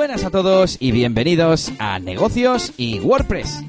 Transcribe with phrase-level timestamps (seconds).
[0.00, 3.62] Buenas a todos y bienvenidos a Negocios y WordPress.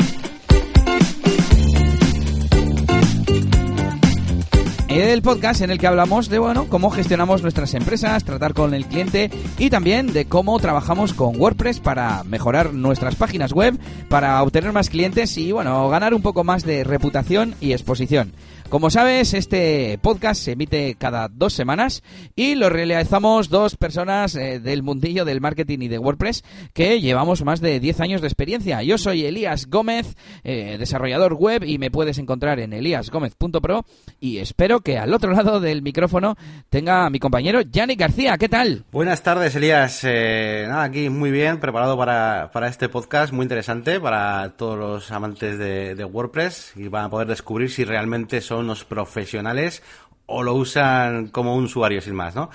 [4.91, 8.85] El podcast en el que hablamos de bueno cómo gestionamos nuestras empresas, tratar con el
[8.85, 14.73] cliente y también de cómo trabajamos con WordPress para mejorar nuestras páginas web, para obtener
[14.73, 18.33] más clientes y bueno, ganar un poco más de reputación y exposición.
[18.71, 22.03] Como sabes, este podcast se emite cada dos semanas
[22.37, 27.43] y lo realizamos dos personas eh, del mundillo del marketing y de WordPress que llevamos
[27.43, 28.81] más de 10 años de experiencia.
[28.81, 33.85] Yo soy Elías Gómez, eh, desarrollador web y me puedes encontrar en eliasgomez.pro
[34.21, 36.35] y espero que al otro lado del micrófono
[36.69, 38.37] tenga a mi compañero Yannick García.
[38.37, 38.83] ¿Qué tal?
[38.91, 40.01] Buenas tardes, Elías.
[40.03, 45.11] Eh, nada, aquí muy bien, preparado para, para, este podcast muy interesante para todos los
[45.11, 49.83] amantes de, de WordPress y van a poder descubrir si realmente son unos profesionales
[50.25, 52.49] o lo usan como un usuario sin más, ¿no?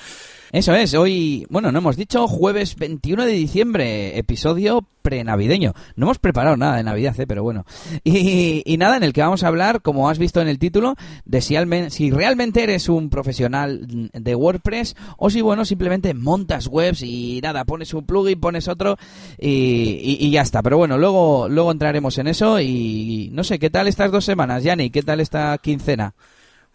[0.52, 5.72] Eso es, hoy, bueno, no hemos dicho jueves 21 de diciembre, episodio prenavideño.
[5.96, 7.26] No hemos preparado nada de Navidad, ¿eh?
[7.26, 7.64] pero bueno.
[8.04, 11.40] Y, nada, en el que vamos a hablar, como has visto en el título, de
[11.40, 11.56] si,
[11.90, 17.64] si realmente eres un profesional de WordPress o si, bueno, simplemente montas webs y nada,
[17.64, 18.96] pones un plugin, pones otro
[19.38, 20.62] y, y ya está.
[20.62, 24.62] Pero bueno, luego, luego entraremos en eso y no sé, ¿qué tal estas dos semanas,
[24.62, 24.90] Yanni?
[24.90, 26.14] ¿Qué tal esta quincena?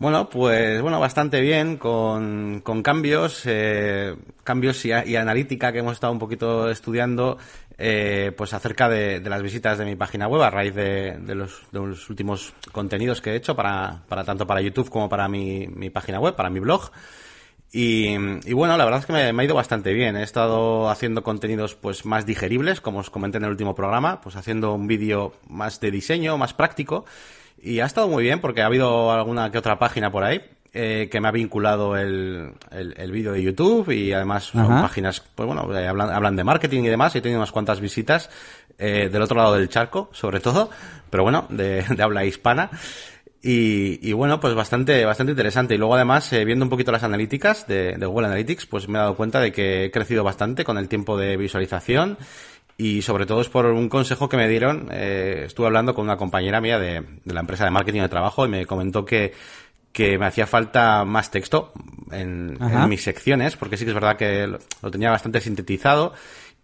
[0.02, 5.94] Bueno, pues bueno, bastante bien, con, con cambios, eh, cambios y, y, analítica que hemos
[5.94, 7.38] estado un poquito estudiando,
[7.78, 11.62] eh, pues acerca de, las visitas de mi página web a raíz de, de, los,
[11.72, 15.68] de los últimos contenidos que he hecho para, para tanto para YouTube como para mi,
[15.68, 16.90] mi página web, para mi blog.
[17.72, 20.18] Y, y, bueno, la verdad es que me, me, ha ido bastante bien.
[20.18, 24.36] He estado haciendo contenidos pues más digeribles, como os comenté en el último programa, pues
[24.36, 27.06] haciendo un vídeo más de diseño, más práctico.
[27.62, 30.42] Y ha estado muy bien porque ha habido alguna que otra página por ahí
[30.74, 35.22] eh, que me ha vinculado el, el, el vídeo de YouTube y además son páginas,
[35.36, 37.16] pues bueno, eh, hablan, hablan, de marketing y demás.
[37.16, 38.30] He tenido unas cuantas visitas
[38.78, 40.70] eh, del otro lado del charco, sobre todo,
[41.10, 42.70] pero bueno, de, de habla hispana.
[43.44, 45.74] Y, y, bueno, pues bastante, bastante interesante.
[45.74, 49.00] Y luego además, eh, viendo un poquito las analíticas de, de Google Analytics, pues me
[49.00, 52.18] he dado cuenta de que he crecido bastante con el tiempo de visualización
[52.78, 54.90] y sobre todo es por un consejo que me dieron.
[54.92, 58.46] Eh, estuve hablando con una compañera mía de, de, la empresa de marketing de trabajo
[58.46, 59.34] y me comentó que,
[59.92, 61.74] que me hacía falta más texto
[62.12, 66.14] en, en, mis secciones, porque sí que es verdad que lo, lo, tenía bastante sintetizado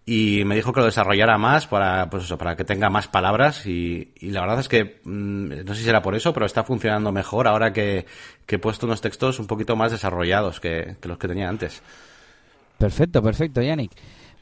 [0.09, 3.65] y me dijo que lo desarrollara más para, pues eso, para que tenga más palabras
[3.65, 6.63] y, y la verdad es que mmm, no sé si será por eso, pero está
[6.63, 8.05] funcionando mejor ahora que,
[8.45, 11.83] que he puesto unos textos un poquito más desarrollados que, que los que tenía antes.
[12.77, 13.91] Perfecto, perfecto, Yannick.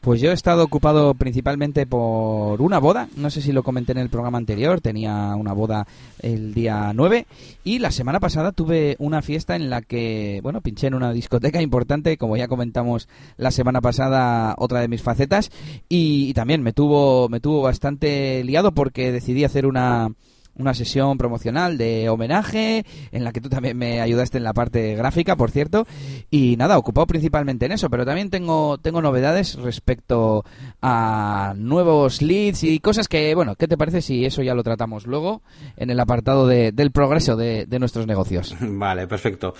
[0.05, 3.97] Pues yo he estado ocupado principalmente por una boda, no sé si lo comenté en
[3.97, 5.87] el programa anterior, tenía una boda
[6.21, 7.25] el día 9
[7.63, 11.59] y la semana pasada tuve una fiesta en la que, bueno, pinché en una discoteca
[11.59, 15.49] importante, como ya comentamos la semana pasada, otra de mis facetas.
[15.89, 20.11] Y, y también me tuvo me tuvo bastante liado porque decidí hacer una
[20.55, 24.95] una sesión promocional de homenaje en la que tú también me ayudaste en la parte
[24.95, 25.85] gráfica, por cierto,
[26.29, 30.45] y nada, ocupado principalmente en eso, pero también tengo tengo novedades respecto
[30.81, 35.05] a nuevos leads y cosas que, bueno, ¿qué te parece si eso ya lo tratamos
[35.05, 35.41] luego
[35.77, 38.55] en el apartado de, del progreso de, de, nuestros negocios?
[38.59, 39.53] Vale, perfecto.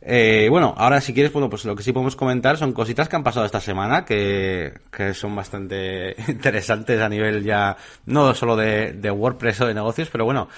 [0.00, 3.16] Eh, bueno, ahora si quieres, bueno, pues lo que sí podemos comentar son cositas que
[3.16, 4.72] han pasado esta semana que,
[5.12, 7.76] son bastante interesantes a nivel ya,
[8.06, 10.48] no solo de, de WordPress o de negocios, pero bueno,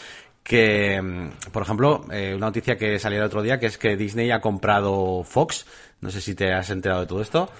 [0.43, 3.97] que, mm, por ejemplo, eh, una noticia que salió el otro día, que es que
[3.97, 5.67] Disney ha comprado Fox.
[6.01, 7.51] No sé si te has enterado de todo esto.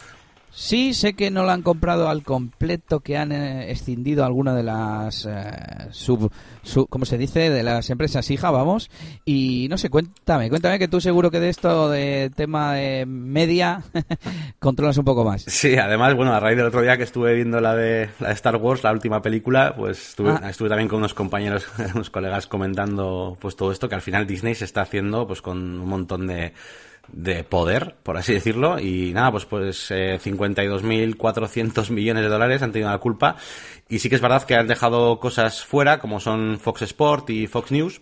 [0.53, 4.65] Sí, sé que no lo han comprado al completo, que han eh, escindido alguna de
[4.65, 6.31] las eh, sub,
[6.63, 7.51] sub, ¿cómo se dice?
[7.51, 8.91] De las empresas hija, vamos.
[9.25, 13.85] Y no sé, cuéntame, cuéntame que tú seguro que de esto de tema de media
[14.59, 15.43] controlas un poco más.
[15.47, 18.35] Sí, además, bueno, a raíz del otro día que estuve viendo la de, la de
[18.35, 20.51] Star Wars, la última película, pues estuve, ah.
[20.51, 24.57] estuve también con unos compañeros, unos colegas comentando pues todo esto, que al final Disney
[24.57, 26.55] se está haciendo pues con un montón de
[27.09, 32.73] de poder, por así decirlo, y nada, pues pues eh, 52.400 millones de dólares han
[32.73, 33.37] tenido la culpa,
[33.89, 37.47] y sí que es verdad que han dejado cosas fuera, como son Fox Sport y
[37.47, 38.01] Fox News,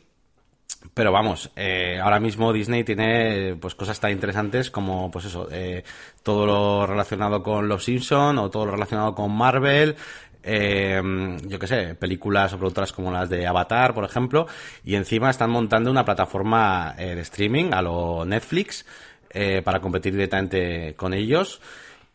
[0.95, 5.83] pero vamos, eh, ahora mismo Disney tiene pues cosas tan interesantes como pues eso, eh,
[6.23, 9.97] todo lo relacionado con Los Simpson o todo lo relacionado con Marvel,
[10.43, 11.01] eh,
[11.47, 14.47] yo qué sé, películas o productoras como las de Avatar, por ejemplo,
[14.85, 18.87] y encima están montando una plataforma eh, de streaming a lo Netflix
[19.31, 21.61] eh, para competir directamente con ellos.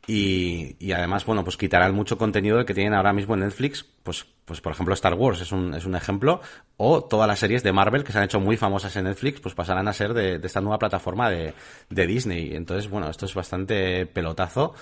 [0.05, 4.25] Y, y, además, bueno, pues quitarán mucho contenido que tienen ahora mismo en Netflix, pues,
[4.43, 6.41] pues por ejemplo Star Wars es un, es un ejemplo,
[6.75, 9.55] o todas las series de Marvel que se han hecho muy famosas en Netflix, pues
[9.55, 11.53] pasarán a ser de, de esta nueva plataforma de,
[11.89, 12.53] de Disney.
[12.53, 14.73] Entonces, bueno, esto es bastante pelotazo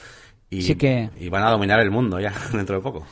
[0.52, 1.10] y, que...
[1.20, 3.06] y van a dominar el mundo ya dentro de poco.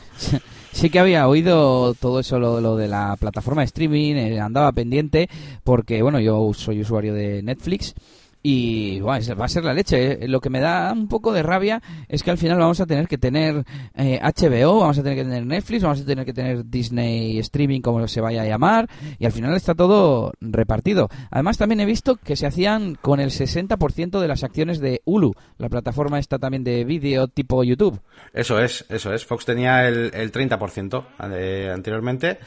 [0.72, 4.70] Sí que había oído todo eso, lo, lo de la plataforma de streaming, eh, andaba
[4.70, 5.28] pendiente,
[5.64, 7.94] porque, bueno, yo soy usuario de Netflix
[8.42, 10.24] y va a ser la leche.
[10.24, 10.28] ¿eh?
[10.28, 13.06] Lo que me da un poco de rabia es que al final vamos a tener
[13.06, 13.64] que tener
[13.94, 17.80] eh, HBO, vamos a tener que tener Netflix, vamos a tener que tener Disney Streaming,
[17.80, 18.88] como se vaya a llamar,
[19.18, 21.08] y al final está todo repartido.
[21.30, 25.34] Además, también he visto que se hacían con el 60% de las acciones de Hulu,
[25.58, 28.00] la plataforma esta también de vídeo tipo YouTube.
[28.32, 29.24] Eso es, eso es.
[29.24, 32.38] Fox tenía el, el 30% eh, anteriormente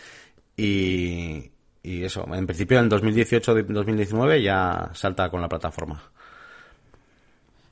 [0.58, 1.53] y,
[1.84, 6.02] y eso, en principio en 2018-2019 ya salta con la plataforma.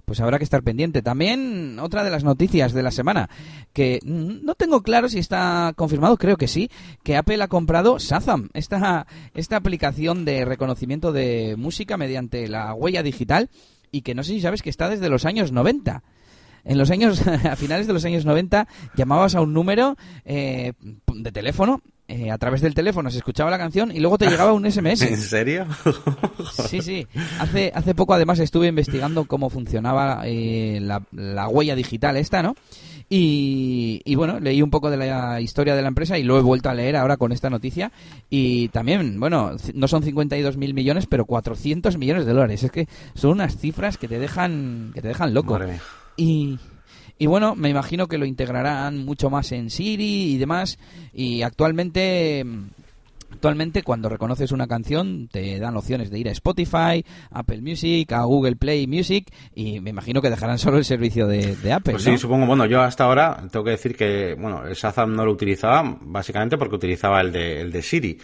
[0.04, 1.02] Pues habrá que estar pendiente.
[1.02, 3.30] También otra de las noticias de la semana,
[3.72, 6.70] que no tengo claro si está confirmado, creo que sí,
[7.04, 13.04] que Apple ha comprado Shazam, esta, esta aplicación de reconocimiento de música mediante la huella
[13.04, 13.50] digital,
[13.92, 16.04] y que no sé si sabes que está desde los años 90
[16.64, 20.74] en los años, a finales de los años 90, llamabas a un número eh,
[21.08, 21.82] de teléfono
[22.12, 25.02] eh, a través del teléfono se escuchaba la canción y luego te llegaba un SMS.
[25.04, 25.66] ¿En serio?
[26.68, 27.08] sí, sí.
[27.40, 32.58] Hace, hace poco además estuve investigando cómo funcionaba eh, la, huella digital esta, ¿no?
[33.08, 36.42] Y, y, bueno, leí un poco de la historia de la empresa y lo he
[36.42, 37.94] vuelto a leer ahora con esta noticia.
[38.30, 42.64] Y también, bueno, no son 52 mil millones, pero 400 millones de dólares.
[42.64, 45.60] Es que son unas cifras que te dejan, que te dejan loco.
[46.16, 46.60] Y,
[47.18, 50.80] y bueno, me imagino que lo integrarán mucho más en Siri y demás.
[51.14, 52.46] Y actualmente
[53.32, 58.24] Actualmente cuando reconoces una canción te dan opciones de ir a Spotify, Apple Music, a
[58.24, 61.94] Google Play Music y me imagino que dejarán solo el servicio de, Apple.
[61.94, 62.46] Pues sí, supongo.
[62.46, 66.58] Bueno, yo hasta ahora tengo que decir que bueno, el Shazam no lo utilizaba básicamente
[66.58, 68.18] porque utilizaba el de, el de Siri.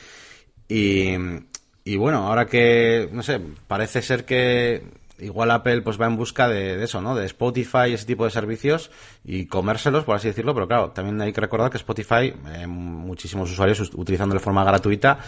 [0.68, 1.14] Y,
[1.86, 4.84] y bueno, ahora que, no sé, parece ser que
[5.20, 7.16] igual Apple pues va en busca de, eso, ¿no?
[7.16, 8.92] De Spotify ese tipo de servicios
[9.24, 13.52] y comérselos, por así decirlo, pero claro, también hay que recordar que Spotify, eh, muchísimos
[13.52, 15.20] usuarios utilizando de forma gratuita,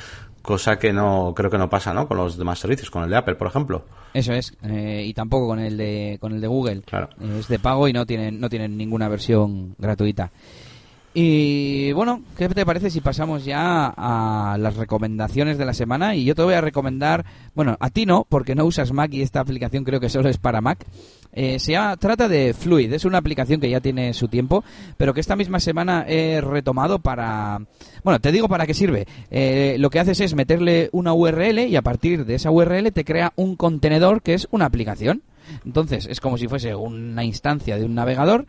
[0.41, 2.07] cosa que no creo que no pasa, ¿no?
[2.07, 3.85] Con los demás servicios, con el de Apple, por ejemplo.
[4.13, 6.81] Eso es, eh, y tampoco con el de con el de Google.
[6.81, 7.09] Claro.
[7.37, 10.31] es de pago y no tienen no tienen ninguna versión gratuita.
[11.13, 16.15] Y bueno, ¿qué te parece si pasamos ya a las recomendaciones de la semana?
[16.15, 17.25] Y yo te voy a recomendar,
[17.55, 20.37] bueno, a ti no, porque no usas Mac y esta aplicación creo que solo es
[20.37, 20.85] para Mac.
[21.31, 24.63] Eh, se trata de Fluid, es una aplicación que ya tiene su tiempo,
[24.97, 27.59] pero que esta misma semana he retomado para...
[28.03, 29.07] Bueno, te digo para qué sirve.
[29.31, 33.05] Eh, lo que haces es meterle una URL y a partir de esa URL te
[33.05, 35.23] crea un contenedor que es una aplicación.
[35.65, 38.45] Entonces, es como si fuese una instancia de un navegador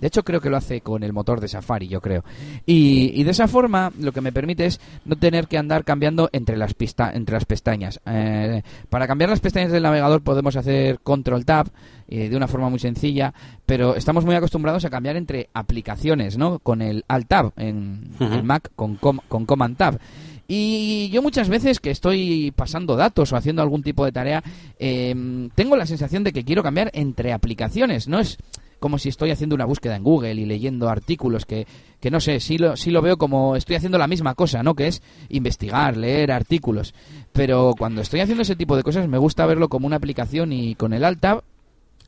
[0.00, 2.24] de hecho, creo que lo hace con el motor de Safari, yo creo.
[2.64, 6.56] Y, de esa forma, lo que me permite es no tener que andar cambiando entre
[6.56, 8.00] las, pista, entre las pestañas.
[8.06, 11.68] Eh, para cambiar las pestañas del navegador podemos hacer Control Tab
[12.08, 13.34] eh, de una forma muy sencilla,
[13.66, 16.60] pero estamos muy acostumbrados a cambiar entre aplicaciones, ¿no?
[16.60, 19.98] Con el Alt Tab en el Mac, con, con Command Tab.
[20.52, 24.42] Y yo muchas veces que estoy pasando datos o haciendo algún tipo de tarea,
[24.80, 25.14] eh,
[25.54, 28.08] tengo la sensación de que quiero cambiar entre aplicaciones.
[28.08, 28.36] No es
[28.80, 31.66] como si estoy haciendo una búsqueda en Google y leyendo artículos que,
[32.00, 34.74] que no sé, sí lo, sí lo veo como estoy haciendo la misma cosa, ¿no?
[34.74, 36.94] Que es investigar, leer artículos.
[37.32, 40.74] Pero cuando estoy haciendo ese tipo de cosas me gusta verlo como una aplicación y
[40.74, 41.44] con el Alt Tab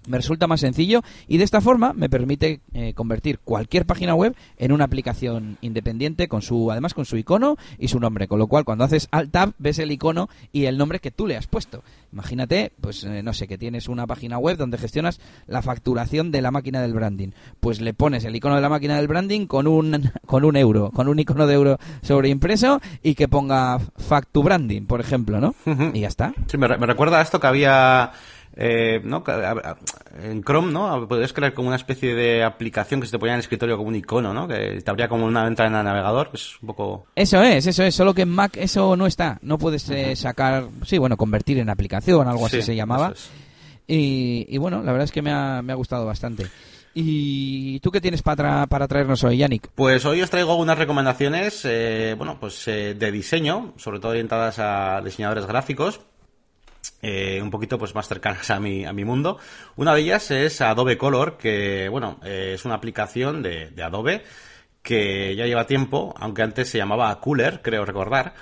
[0.07, 4.35] me resulta más sencillo y de esta forma me permite eh, convertir cualquier página web
[4.57, 8.29] en una aplicación independiente con su además con su icono y su nombre.
[8.29, 11.27] Con lo cual cuando haces alt tab ves el icono y el nombre que tú
[11.27, 11.83] le has puesto.
[12.13, 16.43] Imagínate pues eh, no sé que tienes una página web donde gestionas la facturación de
[16.43, 17.31] la máquina del branding.
[17.61, 20.91] Pues le pones el icono de la máquina del branding con un con un euro
[20.91, 25.55] con un icono de euro sobreimpreso y que ponga factu branding por ejemplo no
[25.93, 26.35] y ya está.
[26.47, 28.13] Sí me, me recuerda a esto que había
[28.57, 29.25] eh, ¿no?
[30.23, 31.09] En Chrome, ¿no?
[31.09, 33.89] Podrías crear como una especie de aplicación que se te ponía en el escritorio como
[33.89, 34.47] un icono, ¿no?
[34.47, 37.07] Que te abría como una ventana en el navegador, es un poco...
[37.17, 39.39] Eso es, eso es, solo que en Mac eso no está.
[39.43, 43.15] No puedes eh, sacar, sí, bueno, convertir en aplicación, algo así se llamaba.
[43.87, 46.47] Y, bueno, la verdad es que me ha, me ha gustado bastante.
[46.95, 49.69] ¿Y tú qué tienes para, para traernos hoy, Yannick?
[49.75, 54.59] Pues hoy os traigo algunas recomendaciones, eh, bueno, pues eh, de diseño, sobre todo orientadas
[54.59, 56.01] a diseñadores gráficos.
[57.05, 59.39] Eh, un poquito pues más cercanas a mi, a mi mundo.
[59.75, 64.23] Una de ellas es Adobe Color, que bueno, eh, es una aplicación de, Adobe
[64.83, 68.35] que ya lleva tiempo, aunque antes se llamaba Cooler, creo recordar.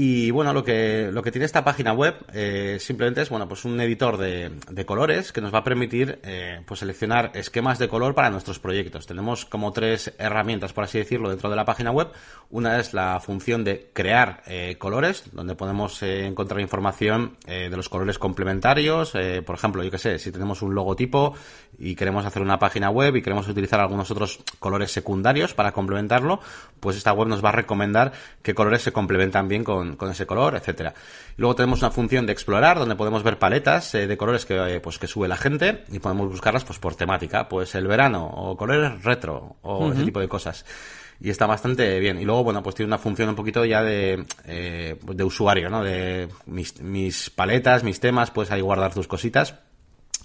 [0.00, 3.64] Y bueno, lo que, lo que tiene esta página web eh, simplemente es bueno, pues
[3.64, 7.88] un editor de, de colores que nos va a permitir eh, pues seleccionar esquemas de
[7.88, 9.08] color para nuestros proyectos.
[9.08, 12.12] Tenemos como tres herramientas, por así decirlo, dentro de la página web.
[12.50, 17.76] Una es la función de crear eh, colores, donde podemos eh, encontrar información eh, de
[17.76, 19.14] los colores complementarios.
[19.44, 21.34] Por ejemplo, yo que sé, si tenemos un logotipo
[21.76, 26.40] y queremos hacer una página web y queremos utilizar algunos otros colores secundarios para complementarlo,
[26.78, 28.12] pues esta web nos va a recomendar
[28.42, 30.94] qué colores se complementan bien con, con ese color, etcétera.
[31.36, 34.80] Luego tenemos una función de explorar donde podemos ver paletas eh, de colores que, eh,
[34.80, 38.56] pues, que sube la gente y podemos buscarlas pues por temática, pues el verano o
[38.56, 40.64] colores retro o ese tipo de cosas
[41.20, 42.18] y está bastante bien.
[42.18, 45.82] Y luego, bueno, pues tiene una función un poquito ya de, eh, de usuario, ¿no?
[45.82, 49.54] De mis, mis paletas, mis temas, puedes ahí guardar tus cositas.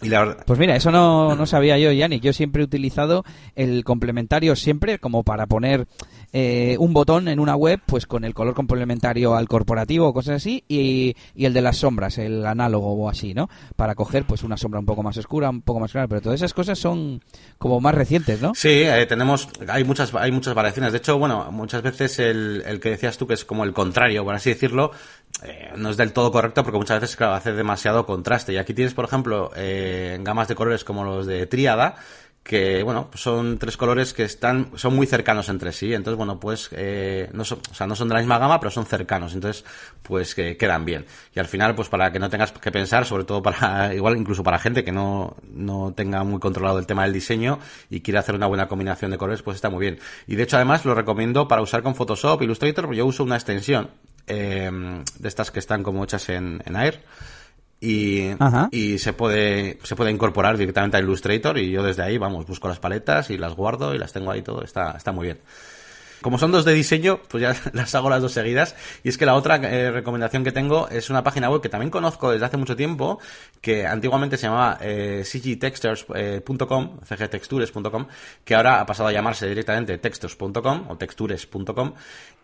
[0.02, 2.22] Y la verdad, Pues mira, eso no, no sabía yo, Yannick.
[2.22, 3.24] Yo siempre he utilizado
[3.56, 5.88] el complementario siempre como para poner
[6.34, 10.38] eh, un botón en una web pues con el color complementario al corporativo o cosas
[10.38, 13.50] así y, y el de las sombras, el análogo o así, ¿no?
[13.76, 16.40] Para coger pues una sombra un poco más oscura, un poco más clara, pero todas
[16.40, 17.22] esas cosas son
[17.58, 18.54] como más recientes, ¿no?
[18.56, 20.92] Sí, eh, tenemos, hay muchas, hay muchas variaciones.
[20.92, 24.24] De hecho, bueno, muchas veces el, el que decías tú que es como el contrario,
[24.24, 24.92] por así decirlo,
[25.42, 28.54] eh, no es del todo correcto porque muchas veces, claro, hace demasiado contraste.
[28.54, 31.96] Y aquí tienes, por ejemplo, eh, gamas de colores como los de tríada,
[32.44, 35.94] que bueno son tres colores que están son muy cercanos entre sí.
[35.94, 38.70] Entonces bueno pues eh, no son o sea no son de la misma gama pero
[38.70, 39.34] son cercanos.
[39.34, 39.64] Entonces
[40.02, 41.06] pues que quedan bien.
[41.34, 44.44] Y al final pues para que no tengas que pensar sobre todo para igual incluso
[44.44, 47.60] para gente que no no tenga muy controlado el tema del diseño
[47.90, 50.00] y quiere hacer una buena combinación de colores pues está muy bien.
[50.28, 53.90] Y de hecho además lo recomiendo para usar con Photoshop Illustrator yo uso una extensión
[54.28, 54.72] eh,
[55.20, 57.02] de estas que están como hechas en, en Air
[57.80, 58.30] y,
[58.72, 62.70] y se puede se puede incorporar directamente a Illustrator y yo desde ahí vamos busco
[62.70, 65.40] las paletas y las guardo y las tengo ahí todo está está muy bien
[66.24, 68.76] como son dos de diseño, pues ya las hago las dos seguidas.
[69.04, 71.92] Y es que la otra eh, recomendación que tengo es una página web que también
[71.92, 73.20] conozco desde hace mucho tiempo,
[73.62, 78.08] que antiguamente se llamaba eh, cgtextures.com, cgtextures.com,
[78.44, 81.94] que ahora ha pasado a llamarse directamente textures.com o textures.com.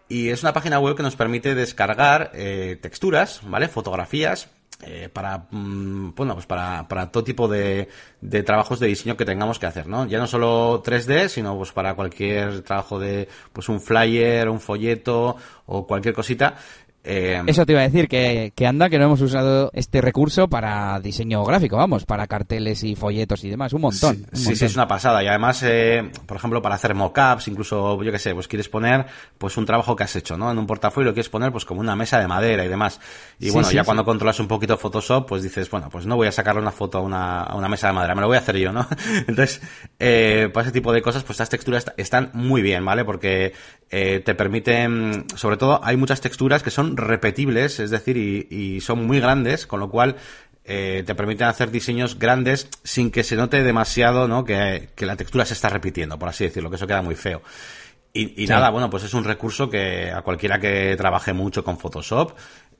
[0.09, 3.67] Y es una página web que nos permite descargar eh, texturas, ¿vale?
[3.67, 4.49] Fotografías,
[4.81, 7.89] eh, para mm, bueno pues para, para todo tipo de,
[8.21, 11.73] de trabajos de diseño que tengamos que hacer no ya no solo 3D sino pues
[11.73, 15.35] para cualquier trabajo de pues un flyer un folleto
[15.65, 16.55] o cualquier cosita
[17.03, 20.47] eh, Eso te iba a decir, que, que anda que no hemos usado este recurso
[20.47, 24.15] para diseño gráfico, vamos, para carteles y folletos y demás, un montón.
[24.15, 24.55] Sí, un sí, montón.
[24.57, 25.23] sí, es una pasada.
[25.23, 29.05] Y además, eh, por ejemplo, para hacer mockups, incluso, yo qué sé, pues quieres poner
[29.37, 30.51] pues un trabajo que has hecho, ¿no?
[30.51, 32.99] En un portafolio lo quieres poner pues como una mesa de madera y demás.
[33.39, 36.15] Y Sí, bueno, sí, ya cuando controlas un poquito Photoshop, pues dices, bueno, pues no
[36.15, 38.35] voy a sacarle una foto a una, a una mesa de madera, me lo voy
[38.37, 38.85] a hacer yo, ¿no?
[39.27, 39.61] Entonces,
[39.99, 43.05] eh, para ese tipo de cosas, pues estas texturas est- están muy bien, ¿vale?
[43.05, 43.53] Porque
[43.89, 48.81] eh, te permiten, sobre todo, hay muchas texturas que son repetibles, es decir, y, y
[48.81, 50.15] son muy grandes, con lo cual
[50.65, 54.43] eh, te permiten hacer diseños grandes sin que se note demasiado, ¿no?
[54.45, 57.41] Que, que la textura se está repitiendo, por así decirlo, que eso queda muy feo.
[58.13, 58.53] Y, y Sí.
[58.53, 62.33] nada, bueno, pues es un recurso que a cualquiera que trabaje mucho con Photoshop,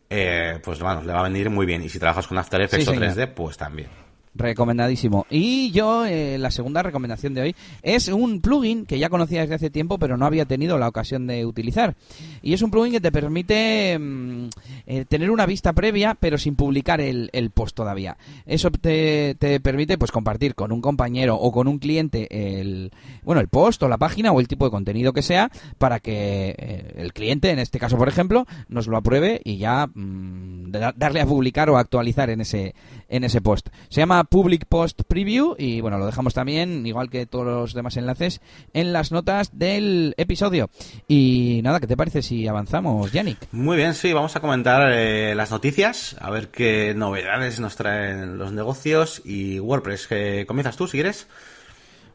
[0.10, 1.84] eh, pues bueno, le va a venir muy bien.
[1.84, 3.16] Y si trabajas con After Effects Sí, o señor.
[3.16, 3.89] 3D, pues también.
[4.36, 5.25] Recomendadísimo.
[5.29, 9.55] Y yo, eh, la segunda recomendación de hoy es un plugin que ya conocía desde
[9.55, 11.95] hace tiempo, pero no había tenido la ocasión de utilizar.
[12.41, 14.50] Y es un plugin que te permite mm,
[14.86, 18.17] eh, tener una vista previa, pero sin publicar el, el post todavía.
[18.45, 22.27] Eso te, te permite pues compartir con un compañero o con un cliente
[22.62, 22.91] el,
[23.24, 26.55] bueno, el post o la página o el tipo de contenido que sea para que
[26.57, 30.93] eh, el cliente, en este caso por ejemplo, nos lo apruebe y ya mm, da-
[30.95, 32.75] darle a publicar o actualizar en ese,
[33.09, 33.69] en ese post.
[33.89, 37.97] Se llama Public Post Preview y bueno, lo dejamos también, igual que todos los demás
[37.97, 38.41] enlaces,
[38.73, 40.69] en las notas del episodio.
[41.07, 43.38] Y nada, ¿qué te parece si avanzamos, Yannick?
[43.51, 48.38] Muy bien, sí, vamos a comentar eh, las noticias, a ver qué novedades nos traen
[48.38, 50.07] los negocios y WordPress.
[50.07, 51.27] que ¿Comienzas tú, si quieres?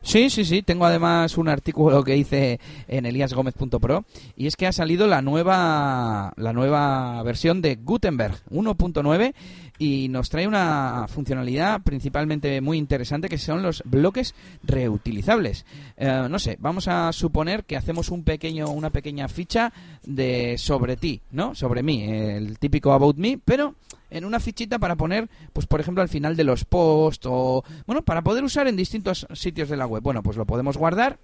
[0.04, 0.62] Sí, sí, sí.
[0.62, 4.04] Tengo además un artículo que hice en eliasgomez.pro
[4.36, 9.34] y es que ha salido la nueva la nueva versión de Gutenberg 1.9
[9.78, 15.66] y nos trae una funcionalidad principalmente muy interesante que son los bloques reutilizables.
[15.96, 19.72] Eh, no sé, vamos a suponer que hacemos un pequeño una pequeña ficha
[20.04, 21.54] de sobre ti, ¿no?
[21.54, 23.74] Sobre mí, el típico about me, pero
[24.10, 28.02] en una fichita para poner, pues por ejemplo, al final de los posts o, bueno,
[28.02, 30.02] para poder usar en distintos sitios de la web.
[30.02, 31.18] Bueno, pues lo podemos guardar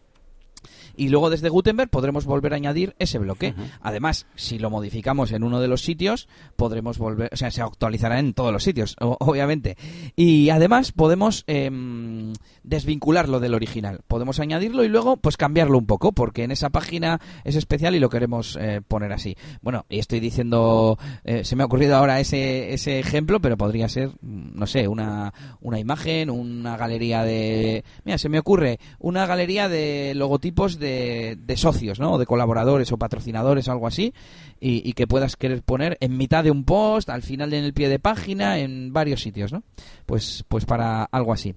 [0.96, 3.54] y luego desde Gutenberg podremos volver a añadir ese bloque.
[3.80, 8.18] Además, si lo modificamos en uno de los sitios, podremos volver, o sea, se actualizará
[8.18, 9.76] en todos los sitios, obviamente.
[10.16, 12.32] Y además podemos em,
[12.62, 14.00] desvincularlo del original.
[14.06, 18.00] Podemos añadirlo y luego pues cambiarlo un poco porque en esa página es especial y
[18.00, 19.36] lo queremos eh, poner así.
[19.62, 23.88] Bueno, y estoy diciendo, eh, se me ha ocurrido ahora ese, ese ejemplo, pero podría
[23.88, 27.84] ser, no sé, una, una imagen, una galería de...
[28.04, 32.14] Mira, se me ocurre una galería de logotipos de, socios, ¿no?
[32.14, 34.12] O de colaboradores o patrocinadores o algo así
[34.58, 37.72] y, y que puedas querer poner en mitad de un post, al final en el
[37.72, 39.62] pie de página, en varios sitios, ¿no?
[40.06, 41.54] Pues, pues para algo así.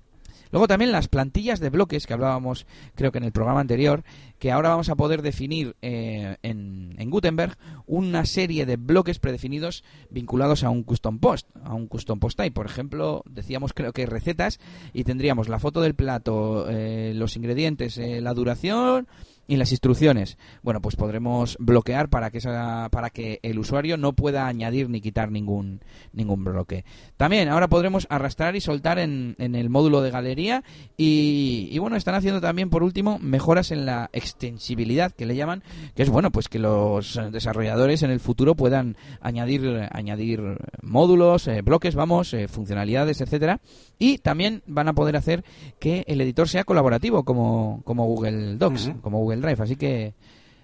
[0.53, 4.03] Luego también las plantillas de bloques que hablábamos creo que en el programa anterior,
[4.37, 7.57] que ahora vamos a poder definir eh, en, en, Gutenberg
[7.87, 12.51] una serie de bloques predefinidos vinculados a un custom post, a un custom post type.
[12.51, 14.59] Por ejemplo, decíamos creo que recetas
[14.93, 19.07] y tendríamos la foto del plato, eh, los ingredientes, eh, la duración
[19.47, 20.37] y las instrucciones.
[20.61, 25.01] Bueno, pues podremos bloquear para que esa, para que el usuario no pueda añadir ni
[25.01, 25.81] quitar ningún
[26.13, 26.85] ningún bloque.
[27.17, 30.63] También ahora podremos arrastrar y soltar en, en el módulo de galería
[30.97, 35.63] y, y, bueno, están haciendo también por último mejoras en la extensibilidad que le llaman,
[35.95, 40.41] que es bueno, pues que los desarrolladores en el futuro puedan añadir añadir
[40.81, 43.59] módulos, eh, bloques, vamos, eh, funcionalidades, etcétera,
[44.03, 45.45] y también van a poder hacer
[45.79, 49.01] que el editor sea colaborativo como como Google Docs, uh -huh.
[49.01, 49.63] como Google Drive.
[49.63, 50.13] Así que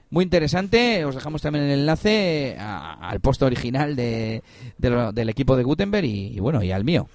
[0.10, 1.06] muy interesante.
[1.06, 4.44] Os dejamos también el enlace a, al post original de,
[4.78, 7.08] de lo, del equipo de Gutenberg y, y, bueno, y al mío.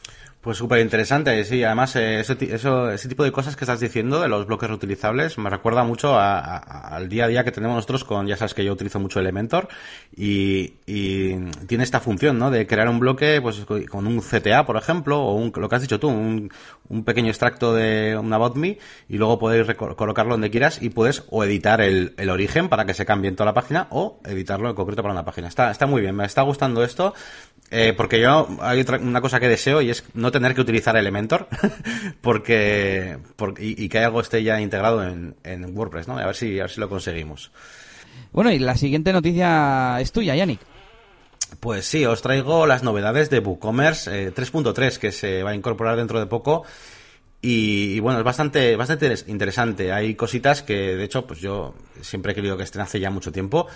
[0.44, 1.64] Pues súper interesante, sí.
[1.64, 5.84] Además, eh, ese tipo de cosas que estás diciendo de los bloques reutilizables me recuerda
[5.84, 9.00] mucho a, al día a día que tenemos nosotros con, ya sabes que yo utilizo
[9.00, 9.68] mucho Elementor
[10.14, 10.74] y,
[11.66, 12.50] tiene esta función, ¿no?
[12.50, 15.80] De crear un bloque, pues con un CTA, por ejemplo, o un, lo que has
[15.80, 16.50] dicho tú, un,
[16.90, 18.54] un pequeño extracto de un About
[19.08, 23.06] y luego puedes colocarlo donde quieras y puedes o editar el, origen para que se
[23.06, 25.48] cambie en toda la página o editarlo en concreto para una página.
[25.48, 27.14] Está muy bien, me está gustando esto
[27.76, 30.96] eh, porque yo hay otra, una cosa que deseo y es no tener que utilizar
[30.96, 31.48] Elementor
[32.20, 36.16] porque, porque y, y, que algo esté ya integrado en, en, WordPress, ¿no?
[36.16, 37.50] A ver si a ver si lo conseguimos.
[38.32, 40.60] Bueno, y la siguiente noticia es tuya, Yannick.
[41.58, 45.96] Pues sí, os traigo las novedades de WooCommerce eh, 3.3 que se va a incorporar
[45.96, 46.64] dentro de poco
[47.46, 49.92] y, y, bueno, es bastante, bastante interesante.
[49.92, 53.32] Hay cositas que, de hecho, pues yo siempre he querido que estén hace ya mucho
[53.32, 53.66] tiempo.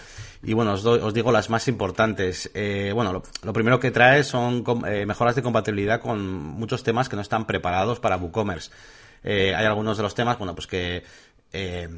[0.43, 2.51] Y bueno, os, doy, os digo las más importantes.
[2.55, 7.17] Eh, bueno, lo, primero que trae son eh, mejoras de compatibilidad con muchos temas que
[7.17, 8.71] no están preparados para WooCommerce.
[9.23, 11.03] Eh, hay algunos de los temas, bueno, pues que,
[11.53, 11.91] eh,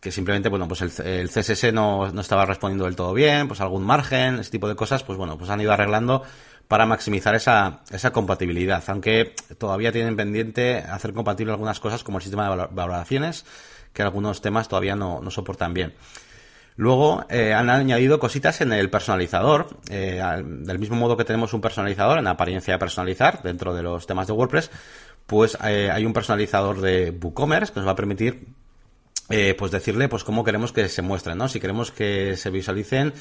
[0.00, 3.60] que simplemente, bueno, pues el, el CSS no, no, estaba respondiendo del todo bien, pues
[3.60, 6.22] algún margen, ese tipo de cosas, pues bueno, pues han ido arreglando
[6.70, 12.22] para maximizar esa, esa compatibilidad, aunque todavía tienen pendiente hacer compatible algunas cosas como el
[12.22, 13.44] sistema de valoraciones,
[13.92, 15.94] que algunos temas todavía no, soportan bien.
[16.76, 21.60] Luego eh, han añadido cositas en el personalizador, eh, del mismo modo que tenemos un
[21.60, 24.70] personalizador en apariencia de personalizar dentro de los temas de WordPress,
[25.26, 28.46] pues eh, hay un personalizador de WooCommerce que nos va a permitir
[29.30, 31.48] eh, pues decirle pues cómo queremos que se muestren, ¿no?
[31.48, 33.12] Si queremos que se visualicen,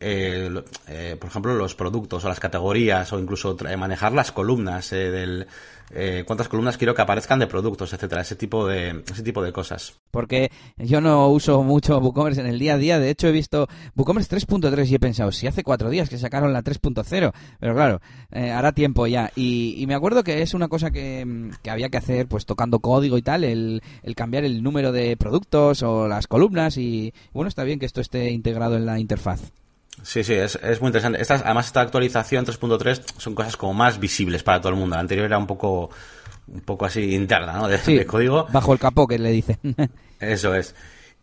[0.00, 5.10] eh, eh, por ejemplo, los productos o las categorías o incluso manejar las columnas eh,
[5.10, 5.46] del
[5.94, 9.52] eh, cuántas columnas quiero que aparezcan de productos, etcétera, ese tipo de ese tipo de
[9.52, 9.94] cosas.
[10.10, 13.68] Porque yo no uso mucho WooCommerce en el día a día, de hecho he visto
[13.96, 18.00] WooCommerce 3.3 y he pensado, si hace cuatro días que sacaron la 3.0, pero claro,
[18.30, 19.30] eh, hará tiempo ya.
[19.34, 22.80] Y, y, me acuerdo que es una cosa que, que, había que hacer, pues tocando
[22.80, 27.48] código y tal, el, el cambiar el número de productos o las columnas y bueno,
[27.48, 29.52] está bien que esto esté integrado en la interfaz.
[30.02, 31.20] Sí, sí, es, es muy interesante.
[31.20, 34.96] Esta, además, esta actualización 3.3 son cosas como más visibles para todo el mundo.
[34.96, 35.90] La anterior era un poco,
[36.48, 37.68] un poco así interna, ¿no?
[37.68, 38.46] De, sí, de código.
[38.52, 39.58] Bajo el capó, que le dicen.
[40.20, 40.74] Eso es.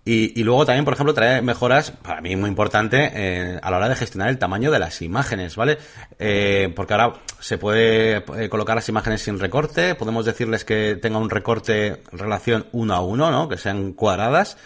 [0.07, 3.77] Y, y, luego también, por ejemplo, trae mejoras, para mí muy importante, eh, a la
[3.77, 5.79] hora de gestionar el tamaño de las imágenes, ¿vale?
[6.19, 11.17] Eh, porque ahora se puede eh, colocar las imágenes sin recorte, podemos decirles que tenga
[11.17, 13.49] un recorte relación uno a uno, ¿no?
[13.49, 14.57] Que sean cuadradas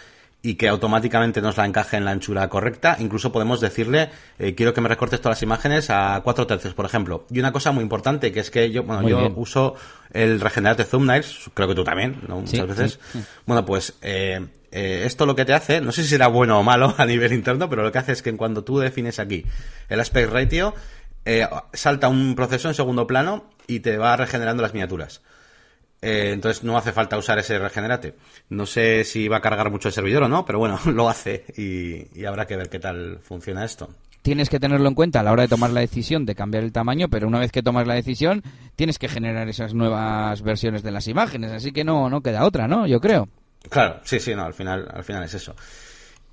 [0.42, 2.96] y que automáticamente nos la encaje en la anchura correcta.
[2.98, 6.86] Incluso podemos decirle, eh, quiero que me recortes todas las imágenes a cuatro tercios, por
[6.86, 7.26] ejemplo.
[7.30, 9.32] Y una cosa muy importante, que es que yo, bueno, muy yo bien.
[9.36, 9.74] uso
[10.12, 12.36] el regenerate thumbnails, creo que tú también, ¿no?
[12.36, 12.98] Muchas sí, veces.
[13.12, 13.24] Sí, sí.
[13.44, 16.62] Bueno, pues, eh, eh, esto lo que te hace, no sé si será bueno o
[16.62, 19.44] malo a nivel interno, pero lo que hace es que cuando tú defines aquí
[19.88, 20.74] el aspect ratio,
[21.24, 25.22] eh, salta un proceso en segundo plano y te va regenerando las miniaturas.
[26.02, 28.14] Eh, entonces no hace falta usar ese regenerate.
[28.48, 31.44] No sé si va a cargar mucho el servidor o no, pero bueno, lo hace
[31.56, 33.88] y, y, habrá que ver qué tal funciona esto.
[34.22, 36.72] Tienes que tenerlo en cuenta a la hora de tomar la decisión de cambiar el
[36.72, 38.42] tamaño, pero una vez que tomas la decisión,
[38.76, 42.68] tienes que generar esas nuevas versiones de las imágenes, así que no, no queda otra,
[42.68, 42.86] ¿no?
[42.86, 43.28] Yo creo.
[43.68, 45.54] Claro, sí, sí, no, al final, al final es eso.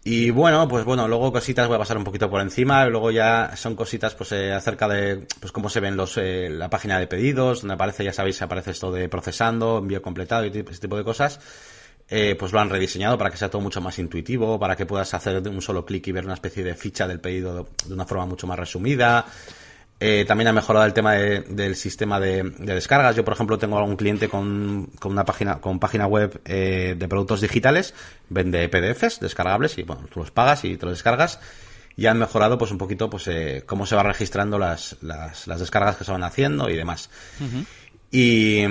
[0.10, 3.58] Y bueno, pues bueno, luego cositas voy a pasar un poquito por encima, luego ya
[3.58, 7.08] son cositas pues eh, acerca de pues cómo se ven los eh, la página de
[7.08, 11.04] pedidos, donde aparece, ya sabéis, aparece esto de procesando, envío completado y ese tipo de
[11.04, 11.41] cosas.
[12.08, 15.13] Eh, pues lo han rediseñado para que sea todo mucho más intuitivo, para que puedas
[15.13, 18.06] hacer de un solo clic y ver una especie de ficha del pedido de una
[18.06, 19.26] forma mucho más resumida.
[20.00, 23.16] Eh, también ha mejorado el tema del sistema de, descargas.
[23.16, 27.08] Yo, por ejemplo, tengo algún cliente con, con una página, con página web eh, de
[27.08, 27.96] productos digitales,
[28.30, 31.40] vende PDFs descargables y bueno, tú los pagas y te los descargas.
[31.96, 35.60] Y han mejorado pues un poquito pues eh, cómo se va registrando las, las, las,
[35.60, 37.10] descargas que se van haciendo y demás.
[38.12, 38.62] Y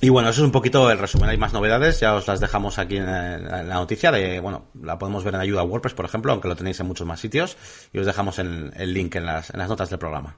[0.00, 1.30] y bueno, eso es un poquito el resumen.
[1.30, 5.24] Hay más novedades, ya os las dejamos aquí en, la noticia de, bueno, la podemos
[5.24, 7.56] ver en ayuda a WordPress, por ejemplo, aunque lo tenéis en muchos más sitios,
[7.92, 10.36] y os dejamos el link en las, en las notas del programa.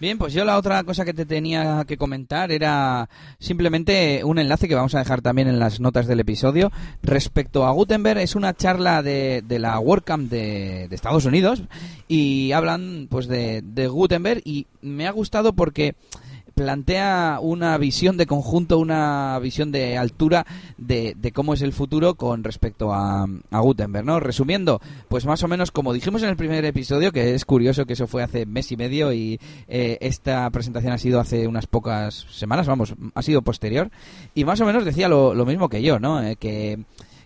[0.00, 4.66] Bien, pues yo la otra cosa que te tenía que comentar era simplemente un enlace
[4.66, 6.72] que vamos a dejar también en las notas del episodio.
[7.02, 11.64] Respecto a Gutenberg, es una charla de, de la WordCamp de, Estados Unidos
[12.08, 15.94] y hablan pues de Gutenberg y me ha gustado porque
[16.60, 20.44] plantea una visión de conjunto, una visión de altura
[20.76, 24.20] de, cómo es el futuro con respecto a, Gutenberg, ¿no?
[24.20, 27.94] Resumiendo, pues más o menos como dijimos en el primer episodio, que es curioso que
[27.94, 32.26] eso fue hace mes y medio y eh, esta presentación ha sido hace unas pocas
[32.30, 33.90] semanas, vamos, ha sido posterior,
[34.34, 36.22] y más o menos decía lo, mismo que yo, ¿no?
[36.22, 36.78] Eh, que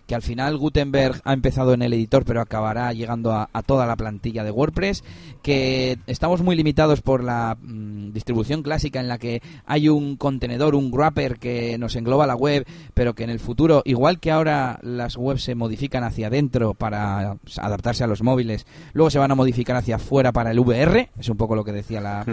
[0.07, 3.95] que al final Gutenberg ha empezado en el editor pero acabará llegando a, toda la
[3.95, 5.03] plantilla de WordPress,
[5.41, 10.75] que estamos muy limitados por la mm, distribución clásica en la que hay un contenedor,
[10.75, 14.79] un wrapper que nos engloba la web, pero que en el futuro, igual que ahora
[14.83, 19.35] las webs se modifican hacia adentro para adaptarse a los móviles, luego se van a
[19.35, 22.25] modificar hacia afuera para el VR, es un poco lo que decía la,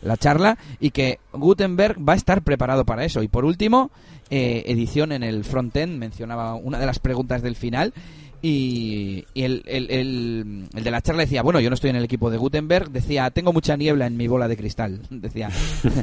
[0.00, 3.22] la charla, y que Gutenberg va a estar preparado para eso.
[3.22, 3.90] Y por último,
[4.34, 7.92] eh, edición en el frontend, mencionaba una de las preguntas del final.
[8.40, 12.38] Y, el, el, de la charla decía, bueno, yo no estoy en el equipo de
[12.38, 15.50] Gutenberg, decía, tengo mucha niebla en mi bola de cristal, decía.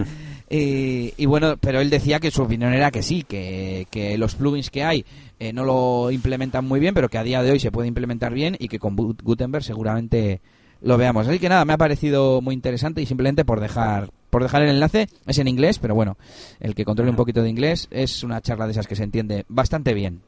[0.50, 4.70] y, bueno, pero él decía que su opinión era que sí, que, que los plugins
[4.70, 5.06] que hay
[5.40, 8.32] eh, no lo implementan muy bien, pero que a día de hoy se puede implementar
[8.32, 10.40] bien y que con Gutenberg seguramente
[10.84, 11.28] lo veamos.
[11.28, 14.70] Así que nada, me ha parecido muy interesante y simplemente por dejar por dejar el
[14.70, 16.18] enlace, es en inglés, pero bueno,
[16.60, 19.46] el que controle un poquito de inglés es una charla de esas que se entiende
[19.48, 20.22] bastante bien.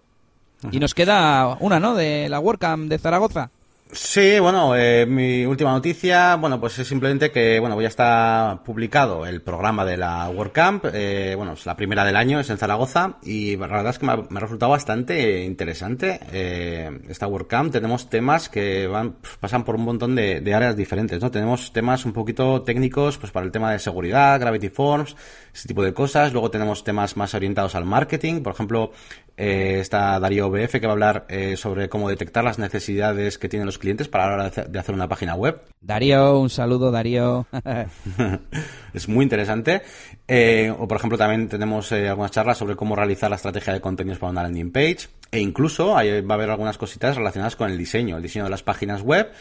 [0.71, 1.95] Y nos queda una, ¿no?
[1.95, 3.49] De la WordCamp de Zaragoza.
[3.93, 9.25] Sí, bueno, eh, mi última noticia, bueno, pues es simplemente que, bueno, ya está publicado
[9.25, 13.17] el programa de la WordCamp, eh, bueno, es la primera del año, es en Zaragoza,
[13.21, 17.73] y la verdad es que me ha, resultado bastante interesante eh, esta WordCamp.
[17.73, 21.29] Tenemos temas que van, pues, pasan por un montón de, de, áreas diferentes, ¿no?
[21.29, 25.17] Tenemos temas un poquito técnicos, pues para el tema de seguridad, Gravity Forms,
[25.53, 26.31] ese tipo de cosas.
[26.31, 28.91] Luego tenemos temas más orientados al marketing, por ejemplo,
[29.37, 33.49] eh, está Darío BF que va a hablar eh, sobre cómo detectar las necesidades que
[33.49, 35.61] tienen los clientes para la hora de hacer una página web.
[35.81, 37.45] Darío, un saludo, Darío.
[38.93, 39.81] es muy interesante.
[40.27, 44.19] Eh, o, por ejemplo, también tenemos algunas charlas sobre cómo realizar la estrategia de contenidos
[44.19, 45.09] para una landing page.
[45.31, 48.63] E incluso va a haber algunas cositas relacionadas con el diseño, el diseño de las
[48.63, 49.31] páginas web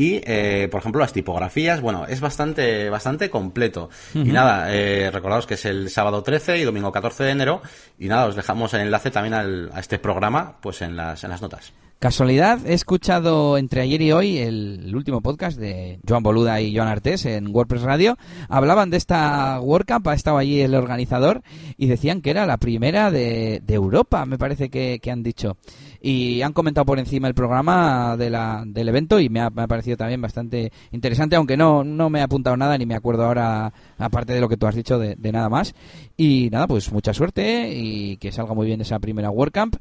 [0.00, 3.90] y, eh, por ejemplo, las tipografías, bueno, es bastante, bastante completo.
[4.14, 5.12] Y nada, eh,
[5.46, 7.60] que es el sábado 13 y domingo 14 de enero.
[7.98, 11.30] Y nada, os dejamos el enlace también al, a este programa, pues en las, en
[11.30, 11.74] las notas.
[12.00, 16.88] Casualidad, he escuchado entre ayer y hoy el, último podcast de Joan Boluda y Joan
[16.88, 18.16] Artés en WordPress Radio.
[18.48, 21.42] Hablaban de esta WordCamp, ha estado allí el organizador
[21.76, 25.58] y decían que era la primera de, Europa, me parece que, han dicho.
[26.00, 29.98] Y han comentado por encima el programa de la, del evento y me ha, parecido
[29.98, 34.32] también bastante interesante, aunque no, no me ha apuntado nada ni me acuerdo ahora, aparte
[34.32, 35.74] de lo que tú has dicho, de, de nada más.
[36.16, 39.76] Y nada, pues mucha suerte y que salga muy bien esa primera WordCamp.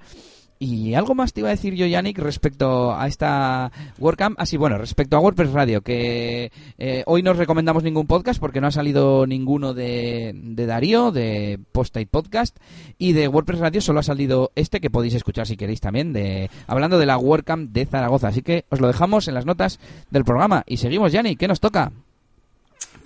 [0.62, 4.38] Y algo más te iba a decir yo, Yannick, respecto a esta WordCamp.
[4.38, 8.60] Así, ah, bueno, respecto a WordPress Radio, que eh, hoy no recomendamos ningún podcast porque
[8.60, 12.58] no ha salido ninguno de, Darío, de Post-it Podcast,
[12.98, 16.52] y de WordPress Radio solo ha salido este que podéis escuchar si queréis también, de
[16.67, 18.28] hablando de la WordCamp de Zaragoza.
[18.28, 19.80] Así que os lo dejamos en las notas
[20.12, 20.63] del programa.
[20.67, 21.93] Y seguimos, Yannick, ¿qué nos toca?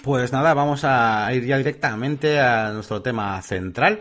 [0.01, 3.99] Pues nada, vamos a ir ya directamente a nuestro tema central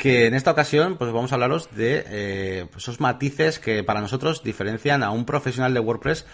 [0.00, 4.00] que en esta ocasión pues vamos a hablaros de eh, pues, esos matices que para
[4.00, 6.24] nosotros diferencian a un profesional de WordPress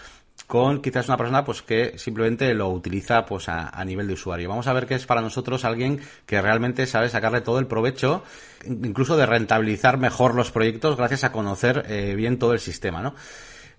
[0.47, 4.47] con quizás una persona pues que simplemente lo utiliza pues a, nivel de usuario.
[4.47, 8.23] Vamos a ver qué es para nosotros alguien que realmente sabe sacarle todo el provecho,
[8.65, 13.15] incluso de rentabilizar mejor los proyectos gracias a conocer eh, bien todo el sistema, ¿no?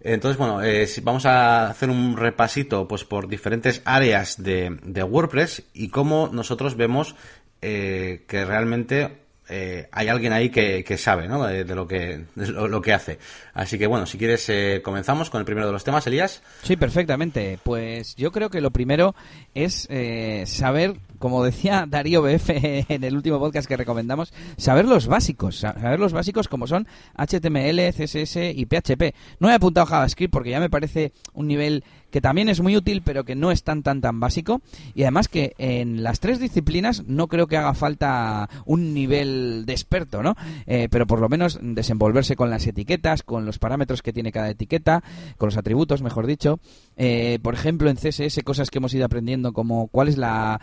[0.02, 5.62] Entonces, bueno, eh, vamos a hacer un repasito pues por diferentes áreas de, de WordPress
[5.72, 7.16] y cómo nosotros vemos
[7.60, 11.44] que realmente eh, hay alguien ahí que, sabe, ¿no?
[11.44, 13.18] De, lo que lo, que hace.
[13.54, 16.42] Así que bueno, si quieres eh, comenzamos con el primero de los temas, Elías.
[16.62, 17.58] Sí, perfectamente.
[17.62, 19.14] Pues yo creo que lo primero
[19.54, 22.50] es eh, saber como decía Darío BF
[22.88, 27.92] en el último podcast que recomendamos, saber los básicos, saber los básicos como son HTML,
[27.92, 29.14] CSS y PHP.
[29.40, 33.02] No he apuntado JavaScript porque ya me parece un nivel que también es muy útil,
[33.04, 34.60] pero que no es tan tan tan básico.
[34.94, 39.72] Y además que en las tres disciplinas no creo que haga falta un nivel de
[39.72, 40.34] experto, ¿no?
[40.66, 44.50] Eh, pero por lo menos desenvolverse con las etiquetas, con los parámetros que tiene cada
[44.50, 45.02] etiqueta,
[45.36, 46.60] con los atributos, mejor dicho.
[46.96, 50.60] Eh, por ejemplo, en CSS, cosas que hemos ido aprendiendo como cuál es la,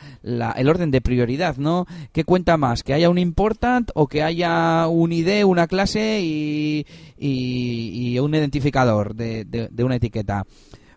[0.52, 1.86] el orden de prioridad, ¿no?
[2.12, 2.84] ¿Qué cuenta más?
[2.84, 6.86] ¿Que haya un important o que haya un ID, una clase y,
[7.18, 10.46] y, un identificador de, de una etiqueta?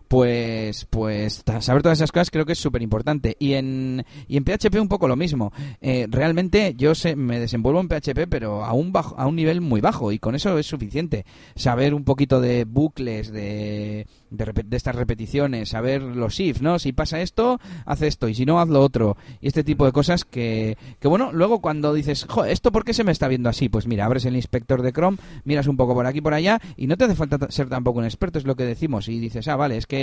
[0.09, 4.43] Pues pues saber todas esas cosas creo que es súper importante y en y en
[4.43, 8.73] PHP un poco lo mismo eh, realmente yo sé, me desenvuelvo en PHP pero a
[8.73, 12.41] un bajo a un nivel muy bajo y con eso es suficiente saber un poquito
[12.41, 16.79] de bucles de de, estas repeticiones, saber los if, ¿no?
[16.79, 19.17] Si pasa esto, haz esto, y si no, haz lo otro.
[19.41, 22.93] Y este tipo de cosas que, que bueno, luego cuando dices, jo, ¿esto por qué
[22.93, 23.69] se me está viendo así?
[23.69, 26.87] Pues mira, abres el inspector de Chrome, miras un poco por aquí por allá, y
[26.87, 29.07] no te hace falta ser tampoco un experto, es lo que decimos.
[29.09, 29.98] Y dices, ah, vale, es que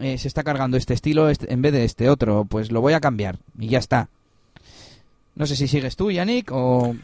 [0.00, 2.94] eh, se está cargando este estilo este, en vez de este otro, pues lo voy
[2.94, 4.08] a cambiar, y ya está.
[5.34, 6.94] No sé si sigues tú, Yannick, o...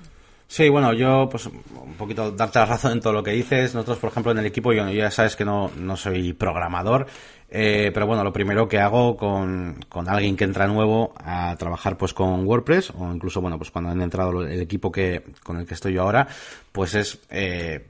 [0.49, 3.75] Sí, bueno, yo pues un poquito darte la razón en todo lo que dices.
[3.75, 7.07] Nosotros, por ejemplo, en el equipo, yo ya sabes que no, no soy programador,
[7.49, 11.97] eh, pero bueno, lo primero que hago con, con alguien que entra nuevo a trabajar
[11.97, 15.67] pues con WordPress, o incluso, bueno, pues cuando han entrado el equipo que, con el
[15.67, 16.29] que estoy yo ahora,
[16.71, 17.89] pues es eh,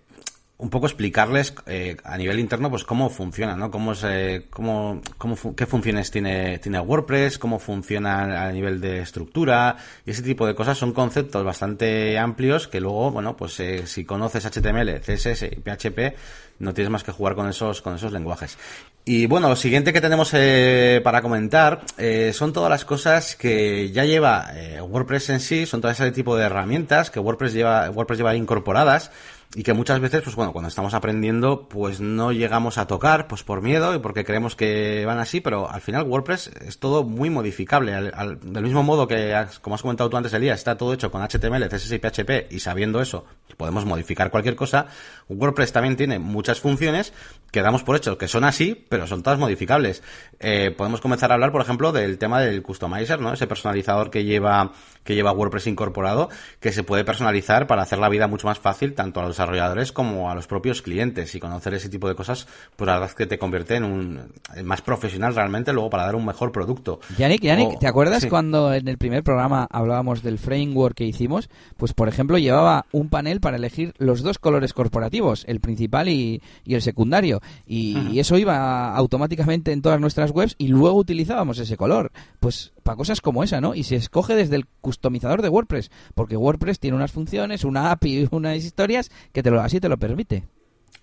[0.59, 3.71] un poco explicarles eh, a nivel interno pues cómo funciona, ¿no?
[3.71, 9.77] Cómo, se, cómo, cómo qué funciones tiene, tiene WordPress, cómo funciona a nivel de estructura
[10.07, 14.05] y ese tipo de cosas son conceptos bastante amplios que luego, bueno, pues eh, si
[14.05, 16.17] conoces HTML, CSS y PHP
[16.59, 18.57] no tienes más que jugar con esos, con esos lenguajes.
[19.05, 23.91] Y bueno, lo siguiente que tenemos eh, para comentar eh, son todas las cosas que
[23.93, 27.91] ya lleva eh, WordPress en sí, son todo ese tipo de herramientas que WordPress lleva,
[27.91, 29.13] WordPress lleva incorporadas
[29.55, 33.43] y que muchas veces, pues bueno, cuando estamos aprendiendo, pues no llegamos a tocar, pues
[33.43, 37.31] por miedo y porque creemos que van así, pero al final WordPress es todo muy
[37.31, 37.93] modificable.
[37.93, 41.69] del mismo modo que, como has comentado tú antes, Elías, está todo hecho con HTML,
[41.69, 43.25] CSS y PHP, y sabiendo eso,
[43.57, 44.87] podemos modificar cualquier cosa.
[45.29, 47.13] WordPress también tiene muchas funciones
[47.51, 50.03] que damos por hecho que son así, pero son todas modificables.
[50.41, 53.33] Eh, podemos comenzar a hablar, por ejemplo, del tema del customizer, ¿no?
[53.33, 54.73] Ese personalizador que lleva,
[55.05, 56.29] que lleva WordPress incorporado,
[56.61, 59.93] que se puede personalizar para hacer la vida mucho más fácil tanto a los desarrolladores
[59.93, 61.35] como a los propios clientes.
[61.35, 64.33] Y conocer ese tipo de cosas, pues la verdad es que te convierte en un
[64.65, 67.01] más profesional realmente luego para dar un mejor producto.
[67.19, 71.51] Yannick, Yannick, ¿te acuerdas cuando en el primer programa hablábamos del framework que hicimos?
[71.77, 76.43] Pues por ejemplo llevaba un panel para elegir los dos colores corporativos, el principal y,
[76.67, 77.41] el secundario.
[77.67, 82.11] Y, eso iba automáticamente en todas nuestras webs y luego utilizábamos ese color.
[82.41, 83.75] Pues para cosas como esa, ¿no?
[83.75, 88.29] Y se escoge desde el customizador de WordPress, porque WordPress tiene unas funciones, una API,
[88.31, 90.45] unas historias que te lo, así te lo permite.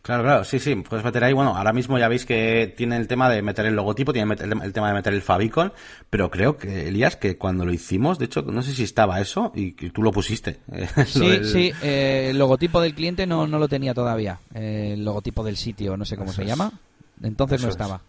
[0.02, 3.08] Claro, claro, sí, sí, puedes meter ahí, bueno, ahora mismo ya veis que tiene el
[3.08, 5.72] tema de meter el logotipo, tiene el, tema de meter el favicon,
[6.10, 9.54] pero creo que, Elías, que cuando lo hicimos, de hecho, no sé si estaba eso
[9.56, 10.60] y que tú lo pusiste.
[11.06, 15.56] sí, sí, eh, el logotipo del cliente no, no lo tenía todavía, el logotipo del
[15.56, 16.74] sitio, no sé cómo se llama,
[17.22, 18.02] entonces no estaba.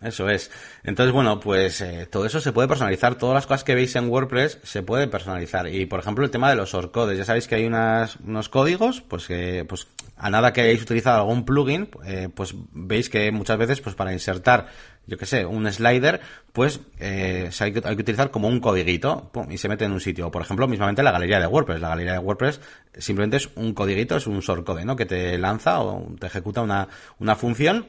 [0.00, 0.52] Eso es.
[0.84, 3.16] Entonces, bueno, pues eh, todo eso se puede personalizar.
[3.16, 5.66] Todas las cosas que veis en WordPress se pueden personalizar.
[5.66, 7.18] Y, por ejemplo, el tema de los shortcodes.
[7.18, 11.44] Ya sabéis que hay unos códigos, pues que, pues, a nada que hayáis utilizado algún
[11.44, 14.68] plugin, eh, pues veis que muchas veces, pues para insertar,
[15.08, 16.20] yo que sé, un slider,
[16.52, 20.00] pues eh, hay, que, hay, que, utilizar como un codiguito y se mete en un
[20.00, 20.30] sitio.
[20.30, 21.80] Por ejemplo, mismamente la galería de WordPress.
[21.80, 22.60] La galería de WordPress
[22.96, 24.94] simplemente es un codiguito, es un shortcode, ¿no?
[24.94, 26.86] Que te lanza o te ejecuta una,
[27.18, 27.88] una función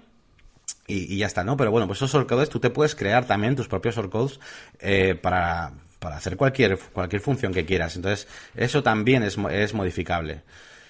[0.87, 1.57] y, ya está, ¿no?
[1.57, 4.39] Pero bueno, pues esos shortcodes tú te puedes crear también tus propios shortcodes
[4.79, 7.95] eh, para, para hacer cualquier, cualquier función que quieras.
[7.95, 10.41] Entonces, eso también es, es modificable.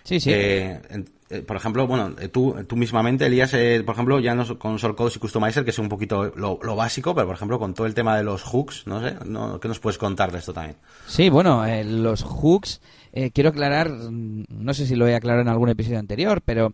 [0.03, 0.31] Sí, sí.
[0.33, 0.79] Eh,
[1.29, 3.51] eh, por ejemplo, bueno, tú, tú mismamente, Elías,
[3.83, 7.15] por ejemplo, ya no con shortcodes y customizer, que es un poquito lo, lo, básico,
[7.15, 9.79] pero por ejemplo, con todo el tema de los hooks, no sé, no, ¿qué nos
[9.79, 10.75] puedes contar de esto también?
[11.07, 12.79] Sí, bueno, los hooks
[13.15, 16.73] eh, quiero aclarar, no sé si lo he aclarado en algún episodio anterior, pero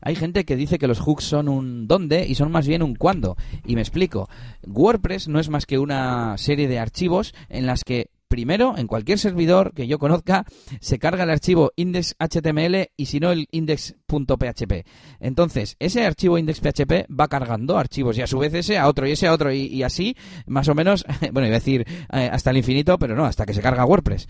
[0.00, 2.94] hay gente que dice que los hooks son un dónde y son más bien un
[2.94, 3.36] cuándo.
[3.64, 4.28] Y me explico.
[4.66, 9.18] WordPress no es más que una serie de archivos en las que primero, en cualquier
[9.18, 10.46] servidor que yo conozca,
[10.80, 14.86] se carga el archivo index.html y si no el index.php.
[15.20, 19.12] Entonces, ese archivo index.php va cargando archivos y a su vez ese a otro y
[19.12, 22.56] ese a otro y, así, más o menos, bueno, iba a decir eh, hasta el
[22.56, 24.26] infinito, pero no, hasta que se carga WordPress.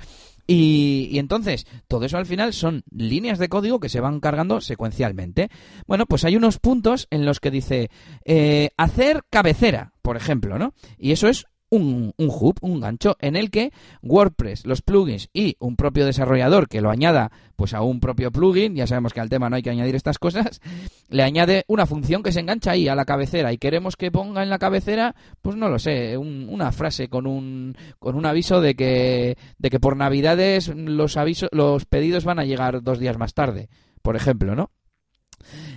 [0.47, 5.51] Y, entonces, todo eso al final son líneas de código que se van cargando secuencialmente.
[5.87, 7.91] Bueno, pues hay unos puntos en los que dice
[8.25, 10.75] eh, hacer cabecera, por ejemplo, ¿no?
[10.99, 15.57] Y eso es un, un, hub, un gancho, en el que WordPress, los plugins y
[15.59, 19.31] un propio desarrollador que lo añada pues a un propio plugin, ya sabemos que al
[19.31, 20.61] tema no hay que añadir estas cosas,
[21.09, 24.43] le añade una función que se engancha ahí a la cabecera y queremos que ponga
[24.43, 28.75] en la cabecera, pues no lo sé, una frase con un, con un aviso de
[28.75, 33.33] que, de que por Navidades los, avisos, los pedidos van a llegar dos días más
[33.33, 33.71] tarde,
[34.03, 34.71] por ejemplo, ¿no?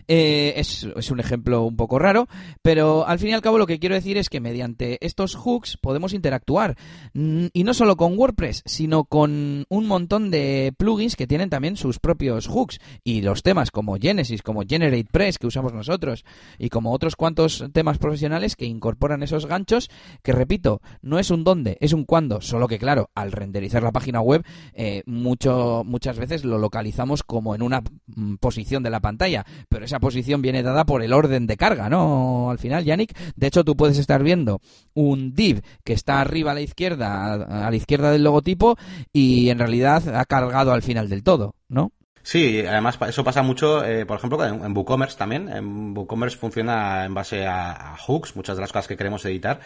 [0.08, 2.28] Eh, es, un ejemplo un poco raro,
[2.62, 5.78] pero al fin y al cabo lo que quiero decir es que mediante estos hooks
[5.78, 6.76] podemos interactuar.
[7.14, 11.78] Mm, y no solo con WordPress, sino con un montón de plugins que tienen también
[11.78, 12.80] sus propios hooks.
[13.04, 16.26] Y los temas como Genesis, como GeneratePress que usamos nosotros,
[16.58, 19.90] y como otros cuantos temas profesionales que incorporan esos ganchos,
[20.24, 22.42] que repito, no es un dónde, es un cuándo.
[22.42, 27.56] Solo que claro, al renderizar la página web, eh, mucho, muchas veces lo localizamos como
[27.56, 31.48] en una mm, posición de la pantalla pero esa posición viene dada por el orden
[31.48, 32.50] de carga, ¿no?
[32.50, 34.62] Al final, Yannick, de hecho tú puedes estar viendo
[34.94, 38.78] un div que está arriba a la izquierda, a la izquierda del logotipo,
[39.12, 41.92] y en realidad ha cargado al final del todo, ¿no?
[42.26, 45.48] Sí, además eso pasa mucho, eh, por ejemplo, en, WooCommerce también.
[45.48, 49.60] En WooCommerce funciona en base a, hooks, muchas de las cosas que queremos editar.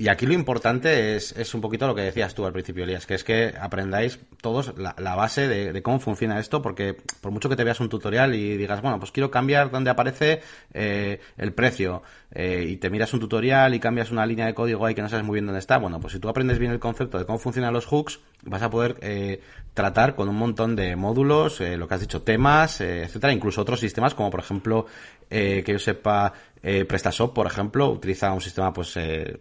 [0.00, 3.04] Y aquí lo importante es, es un poquito lo que decías tú al principio, Elías,
[3.04, 7.56] que es que aprendáis todos la, base de, cómo funciona esto, porque por mucho que
[7.56, 10.40] te veas un tutorial y digas, bueno, pues quiero cambiar donde aparece
[10.72, 14.84] eh, el precio, eh, y te miras un tutorial y cambias una línea de código
[14.84, 16.78] ahí que no sabes muy bien dónde está, bueno, pues si tú aprendes bien el
[16.78, 19.40] concepto de cómo funcionan los hooks, vas a poder eh,
[19.74, 24.14] tratar con un montón de módulos, lo que has dicho, temas, etcétera, incluso otros sistemas
[24.14, 24.86] como por ejemplo,
[25.28, 28.98] que yo sepa, PrestaShop, por ejemplo, utiliza un sistema pues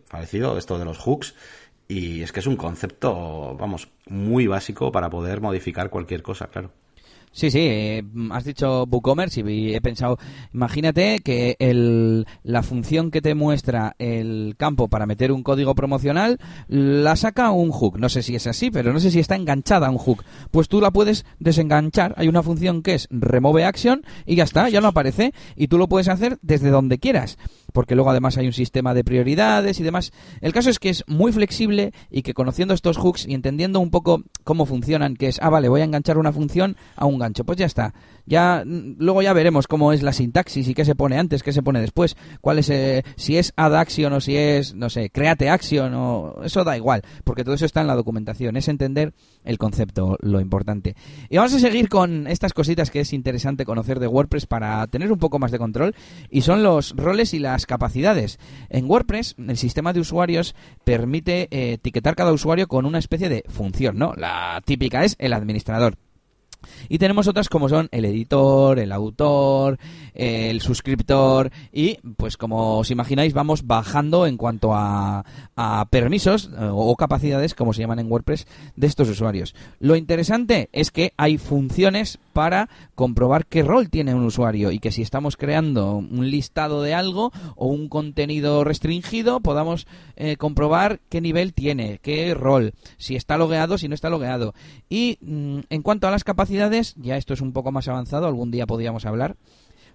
[0.09, 1.33] parecido, esto de los hooks,
[1.87, 6.71] y es que es un concepto, vamos, muy básico para poder modificar cualquier cosa, claro.
[7.31, 10.17] Sí, sí, eh, has dicho WooCommerce y he pensado,
[10.53, 16.39] imagínate que el, la función que te muestra el campo para meter un código promocional
[16.67, 17.99] la saca un hook.
[17.99, 20.23] No sé si es así, pero no sé si está enganchada un hook.
[20.49, 22.15] Pues tú la puedes desenganchar.
[22.17, 25.33] Hay una función que es remove action y ya está, ya no aparece.
[25.55, 27.37] Y tú lo puedes hacer desde donde quieras
[27.77, 30.11] porque luego además hay un sistema de prioridades y demás.
[30.41, 33.91] El caso es que es muy flexible y que conociendo estos hooks y entendiendo un
[33.91, 37.43] poco cómo funcionan, que es, ah, vale, voy a enganchar una función a un gancho,
[37.43, 37.93] pues ya está.
[38.25, 41.53] Ya mm, luego ya veremos cómo es la sintaxis y qué se pone antes, qué
[41.53, 45.09] se pone después, cuál es eh, si es add action o si es, no sé,
[45.09, 49.13] create action o eso da igual, porque todo eso está en la documentación, es entender
[49.43, 50.95] el concepto lo importante.
[51.29, 55.11] Y vamos a seguir con estas cositas que es interesante conocer de WordPress para tener
[55.11, 55.95] un poco más de control
[56.29, 58.39] y son los roles y las capacidades.
[58.69, 63.43] En WordPress el sistema de usuarios permite eh, etiquetar cada usuario con una especie de
[63.47, 64.13] función, ¿no?
[64.15, 65.97] La típica es el administrador.
[66.89, 69.77] Y tenemos otras como son el editor, el autor,
[70.13, 75.23] el suscriptor y pues como os imagináis vamos bajando en cuanto a,
[75.89, 79.55] permisos eh, o capacidades como se llaman en WordPress de estos usuarios.
[79.79, 84.91] Lo interesante es que hay funciones para comprobar qué rol tiene un usuario y que
[84.91, 91.21] si estamos creando un listado de algo o un contenido restringido podamos eh, comprobar qué
[91.21, 94.53] nivel tiene, qué rol, si está logueado, si no está logueado.
[94.89, 98.51] Y mm, en cuanto a las capacidades ya esto es un poco más avanzado, algún
[98.51, 99.37] día podríamos hablar,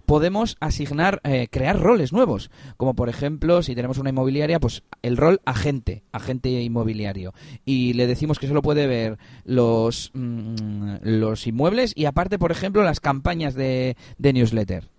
[0.05, 5.17] podemos asignar, eh, crear roles nuevos, como por ejemplo, si tenemos una inmobiliaria, pues el
[5.17, 7.33] rol agente, agente inmobiliario,
[7.65, 12.83] y le decimos que solo puede ver los, mm, los inmuebles y aparte, por ejemplo,
[12.83, 14.89] las campañas de, de newsletter.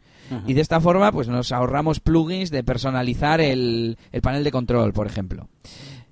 [0.47, 4.95] Y de esta forma, pues nos ahorramos plugins de personalizar el, el panel de control,
[4.95, 5.49] por ejemplo.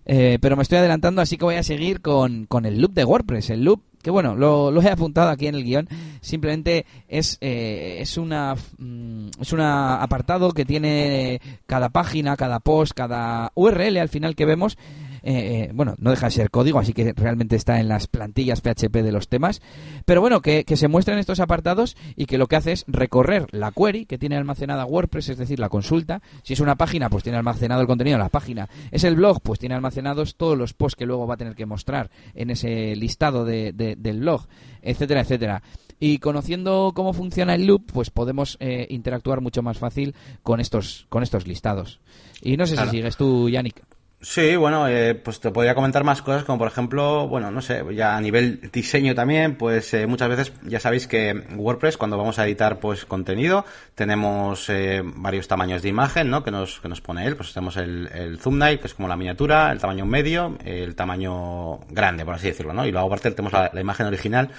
[0.05, 3.05] Eh, pero me estoy adelantando, así que voy a seguir con, con el loop de
[3.05, 3.51] WordPress.
[3.51, 5.89] El loop que bueno, lo, he apuntado aquí en el guion,
[6.21, 12.93] simplemente es, eh, es, una, mm, es un apartado que tiene cada página, cada post,
[12.95, 14.77] cada URL al final que vemos
[15.23, 18.61] eh, eh, bueno, no deja de ser código, así que realmente está en las plantillas
[18.61, 19.61] PHP de los temas,
[20.05, 23.73] pero bueno, que, se muestran estos apartados y que lo que hace es recorrer la
[23.73, 26.23] query que tiene almacenada WordPress, es decir, la consulta.
[26.43, 28.69] Si es una página, pues tiene almacenado el contenido de la página.
[28.91, 31.67] Es el blog, pues tiene almacenados todos los posts que luego va a tener que
[31.67, 34.47] mostrar en ese listado de, del blog,
[34.81, 35.63] etcétera, etcétera.
[36.01, 41.07] Y conociendo cómo funciona el loop, pues podemos eh, interactuar mucho más fácil con estos,
[41.09, 42.01] con estos listados.
[42.41, 43.85] Y no sé si sigues tú, Yannick.
[44.25, 47.83] Sí, bueno, eh, pues te podría comentar más cosas, como por ejemplo, bueno, no sé,
[47.93, 52.39] ya a nivel diseño también, pues eh, muchas veces ya sabéis que WordPress, cuando vamos
[52.39, 53.65] a editar pues contenido,
[53.97, 56.45] tenemos eh, varios tamaños de imagen, ¿no?
[56.45, 59.17] Que nos, que nos pone él, pues tenemos el, el thumbnail, que es como la
[59.17, 62.87] miniatura, el tamaño medio, el tamaño grande, por así decirlo, ¿no?
[62.87, 64.51] Y luego aparte tenemos la imagen original.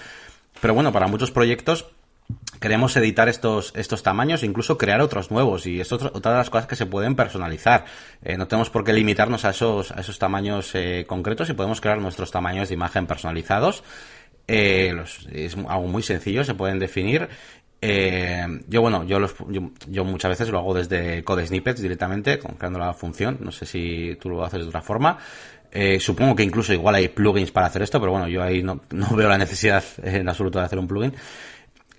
[0.60, 1.86] Pero bueno, para muchos proyectos
[2.64, 5.66] queremos editar estos, estos tamaños e incluso crear otros nuevos.
[5.68, 7.84] Y es otra, de las cosas que se pueden personalizar.
[8.24, 11.82] Eh, no tenemos por qué limitarnos a esos, a esos tamaños eh, concretos y podemos
[11.82, 13.84] crear nuestros tamaños de imagen personalizados.
[14.48, 14.96] Eh,
[15.34, 17.28] es algo muy sencillo, se pueden definir.
[17.82, 19.36] yo, bueno, yo, los,
[19.88, 23.40] yo, muchas veces lo hago desde Code Snippets directamente, creando la función.
[23.42, 25.18] No sé si tú lo haces de otra forma.
[26.00, 28.80] supongo que incluso igual hay plugins para hacer esto, pero bueno, yo ahí no
[29.18, 31.14] veo la necesidad en absoluto de hacer un plugin.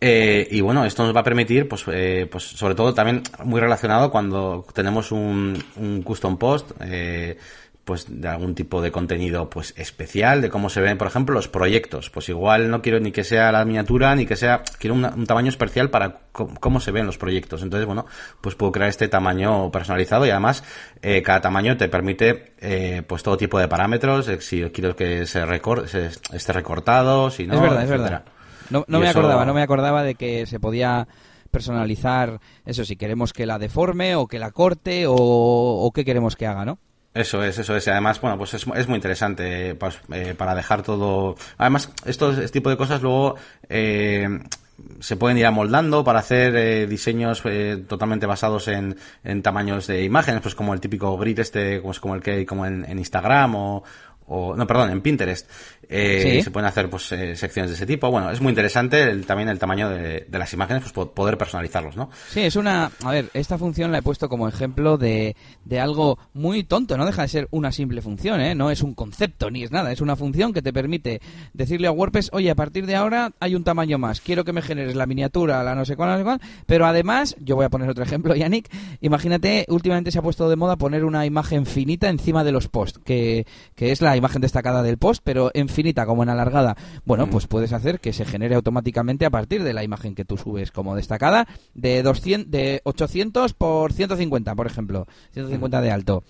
[0.01, 3.61] Eh, y bueno, esto nos va a permitir, pues, eh, pues sobre todo también muy
[3.61, 7.39] relacionado cuando tenemos un, un custom post, eh,
[7.85, 11.49] pues de algún tipo de contenido pues especial, de cómo se ven, por ejemplo, los
[11.49, 12.11] proyectos.
[12.11, 15.51] Pues igual no quiero ni que sea la miniatura, ni que sea, quiero un, tamaño
[15.51, 17.63] especial para cómo se ven los proyectos.
[17.63, 18.07] Entonces, bueno,
[18.41, 20.65] pues puedo crear este tamaño personalizado y además
[21.03, 25.27] eh, cada tamaño te permite eh, pues todo tipo de parámetros, eh, si quiero que
[25.27, 28.25] se, recor se esté recortado, si no, es verdad, es verdad.
[28.71, 31.07] No, me acordaba, no me acordaba de que se podía
[31.51, 36.37] personalizar eso, si queremos que la deforme o que la corte o, o qué queremos
[36.37, 36.79] que haga, ¿no?
[37.15, 37.87] Eso es, eso es.
[37.87, 41.37] Y además, bueno, pues es, es muy interesante pues, eh, para dejar todo.
[41.57, 43.37] Además, estos, este tipo de cosas luego
[43.69, 44.41] eh,
[44.99, 47.45] se pueden ir amoldando para hacer eh, diseños
[47.87, 52.15] totalmente basados en, en tamaños de imágenes, pues como el típico grid este, como, como
[52.17, 53.85] el que hay como en, en Instagram o,
[54.27, 55.49] o no, perdón, en Pinterest.
[55.89, 58.11] Eh, Se pueden hacer pues eh, secciones de ese tipo.
[58.11, 62.11] Bueno, es muy interesante también el tamaño de, las imágenes, pues poder personalizarlos, ¿no?
[62.29, 62.91] Sí, es una...
[63.03, 66.97] A ver, esta función la he puesto como ejemplo de, de algo muy tonto.
[66.97, 68.55] No deja de ser una simple función, ¿eh?
[68.55, 69.93] No es un concepto ni es nada.
[69.93, 71.21] Es una función que te permite
[71.53, 74.21] decirle a WordPress, oye, a partir de ahora hay un tamaño más.
[74.21, 76.41] Quiero que me generes la miniatura, la no sé cuál, no sé cuál.
[76.67, 78.69] Pero además, yo voy a poner otro ejemplo, Yannick.
[79.01, 83.01] Imagínate, últimamente se ha puesto de moda poner una imagen finita encima de los posts,
[83.05, 86.77] que, que es la imagen destacada del post, pero en finita como en alargada.
[87.05, 87.31] Bueno, mm.
[87.31, 90.71] pues puedes hacer que se genere automáticamente a partir de la imagen que tú subes
[90.71, 96.25] como destacada de 200 de 800 por 150, por ejemplo, 150 de alto.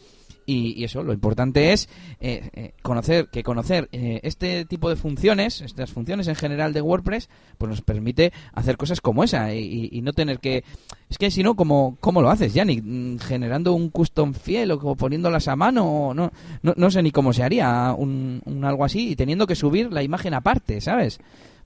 [0.47, 1.89] Y, eso, lo importante es
[2.21, 6.83] eh, eh, conocer que conocer eh, este tipo de funciones, estas funciones en general de
[6.83, 7.29] WordPress,
[7.59, 10.65] pues nos permite hacer cosas como esa y, no tener que...
[11.09, 12.83] Es que si no, ¿cómo, ¿cómo lo haces, Yannick?
[12.85, 16.13] Mm, ¿Generando un custom fiel o poniéndolas a mano?
[16.15, 16.31] No,
[16.63, 20.03] no, no sé ni cómo se haría un, algo así y teniendo que subir la
[20.03, 21.21] imagen aparte, ¿sabes?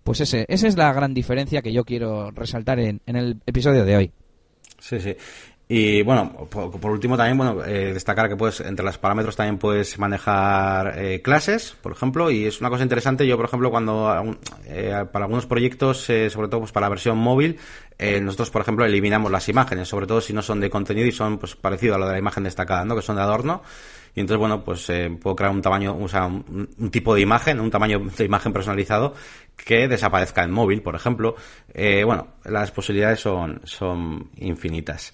[0.05, 3.85] Pues ese, esa es la gran diferencia que yo quiero resaltar en, en el episodio
[3.85, 4.13] de hoy.
[4.79, 5.17] Sí, sí.
[5.71, 9.99] Y bueno, por, último también, bueno, eh, destacar que puedes, entre los parámetros también puedes
[9.99, 13.27] manejar eh, clases, por ejemplo, y es una cosa interesante.
[13.27, 17.59] Yo, por ejemplo, cuando eh, para algunos proyectos, sobre todo pues para la versión móvil,
[18.23, 21.37] nosotros, por ejemplo, eliminamos las imágenes, sobre todo si no son de contenido y son
[21.37, 22.97] pues parecido a lo de la imagen destacada, ¿no?
[22.97, 23.63] Que son de adorno.
[24.15, 24.91] Y entonces, bueno, pues
[25.21, 29.15] puedo crear un tamaño, o sea, un, tipo de imagen, un tamaño de imagen personalizado
[29.55, 31.37] que desaparezca en móvil, por ejemplo.
[31.75, 35.13] bueno, las posibilidades son, son infinitas.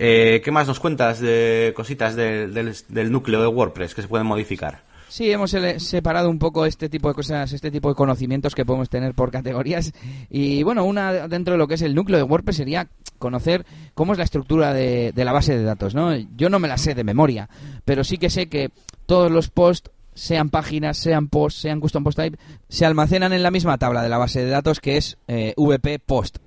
[0.00, 4.82] Eh, ¿Qué más nos cuentas de cositas del, núcleo de WordPress que se pueden modificar?
[5.08, 8.88] Sí, hemos separado un poco este tipo de cosas, este tipo de conocimientos que podemos
[8.88, 9.92] tener por categorías.
[10.30, 12.88] Y bueno, una dentro de lo que es el núcleo de WordPress sería
[13.18, 16.14] conocer cómo es la estructura de, de la base de datos, ¿no?
[16.36, 17.48] Yo no me la sé de memoria,
[17.84, 18.70] pero sí que sé que
[19.06, 22.38] todos los posts sean páginas, sean posts, sean custom post type,
[22.68, 26.00] se almacenan en la misma tabla de la base de datos que es eh, VP
[26.00, 26.38] post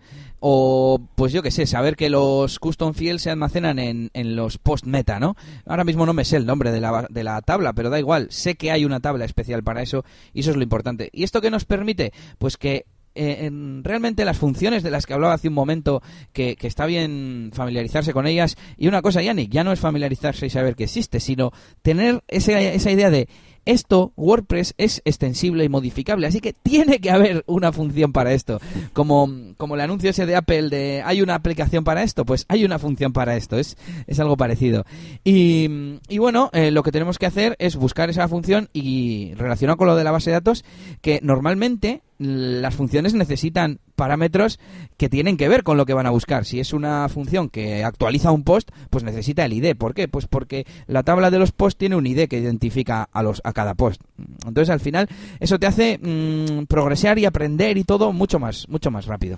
[0.44, 4.58] o pues yo que sé, saber que los custom fields se almacenan en, en los
[4.58, 5.36] post meta, ¿no?
[5.68, 8.28] Ahora mismo no me sé el nombre de la, de la tabla, pero da igual,
[8.32, 11.10] sé que hay una tabla especial para eso y eso es lo importante.
[11.14, 12.12] ¿Y esto qué nos permite?
[12.40, 13.52] Pues que eh,
[13.84, 16.02] realmente las funciones de las que hablaba hace un momento,
[16.34, 18.58] que, que, está bien familiarizarse con ellas.
[18.78, 21.52] Y una cosa, Yannick, ya no es familiarizarse y saber que existe, sino
[21.84, 23.28] tener esa, esa idea de
[23.66, 28.60] esto, WordPress es extensible y modificable, así que tiene que haber una función para esto.
[28.94, 32.66] Como, como el anuncio ese de Apple de hay una aplicación para esto, pues hay
[32.66, 34.86] una función para esto, es, es algo parecido.
[35.24, 39.78] Y, y bueno, eh, lo que tenemos que hacer es buscar esa función y relacionar
[39.78, 40.66] con lo de la base de datos,
[41.02, 44.60] que normalmente las funciones necesitan parámetros
[44.98, 46.44] que tienen que ver con lo que van a buscar.
[46.44, 49.76] Si es una función que actualiza un post, pues necesita el ID.
[49.76, 50.08] ¿Por qué?
[50.08, 53.54] Pues porque la tabla de los posts tiene un ID que identifica a los a
[53.54, 54.02] cada post.
[54.44, 55.08] Entonces, al final,
[55.40, 59.38] eso te hace mm, progresar y aprender y todo mucho más, mucho más rápido.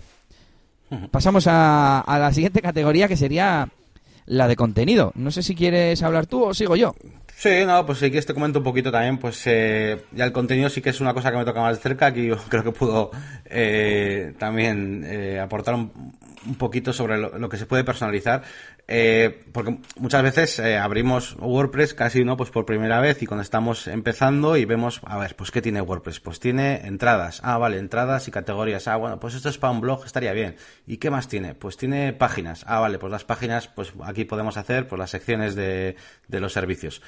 [1.11, 3.67] Pasamos a, a la siguiente categoría que sería
[4.25, 5.11] la de contenido.
[5.15, 6.95] No sé si quieres hablar tú o sigo yo.
[7.35, 10.69] Sí, no, pues si quieres te comento un poquito también, pues eh, ya el contenido
[10.69, 12.71] sí que es una cosa que me toca más de cerca, aquí yo creo que
[12.71, 13.11] puedo
[13.45, 15.91] eh, también eh, aportar un,
[16.45, 18.43] un poquito sobre lo, que se puede personalizar,
[18.87, 23.41] eh, porque muchas veces eh, abrimos WordPress casi no pues por primera vez y cuando
[23.41, 27.77] estamos empezando y vemos, a ver, pues qué tiene WordPress, pues tiene entradas, ah vale,
[27.77, 31.09] entradas y categorías, ah bueno, pues esto es para un blog, estaría bien, y qué
[31.09, 34.99] más tiene, pues tiene páginas, ah vale, pues las páginas, pues aquí podemos hacer pues
[34.99, 35.95] las secciones de,
[36.27, 37.01] de los servicios,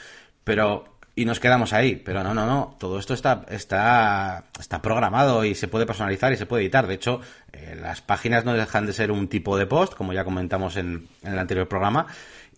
[0.43, 1.95] pero y nos quedamos ahí.
[1.95, 2.75] Pero no, no, no.
[2.79, 6.87] Todo esto está, está, está programado y se puede personalizar y se puede editar.
[6.87, 7.21] De hecho,
[7.53, 11.07] eh, las páginas no dejan de ser un tipo de post, como ya comentamos en,
[11.23, 12.07] en el anterior programa.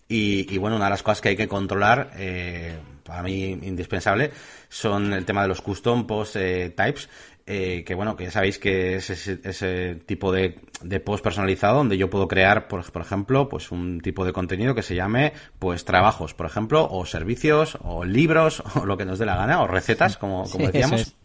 [0.08, 4.32] Y, y, bueno, una de las cosas que hay que controlar, eh, para mí indispensable,
[4.68, 7.08] son el tema de los custom post eh, types
[7.50, 11.96] eh, que bueno, que ya sabéis que es ese, tipo de, de, post personalizado donde
[11.96, 15.86] yo puedo crear, por, por, ejemplo, pues un tipo de contenido que se llame, pues
[15.86, 19.66] trabajos, por ejemplo, o servicios, o libros, o lo que nos dé la gana, o
[19.66, 21.16] recetas, como, como decíamos.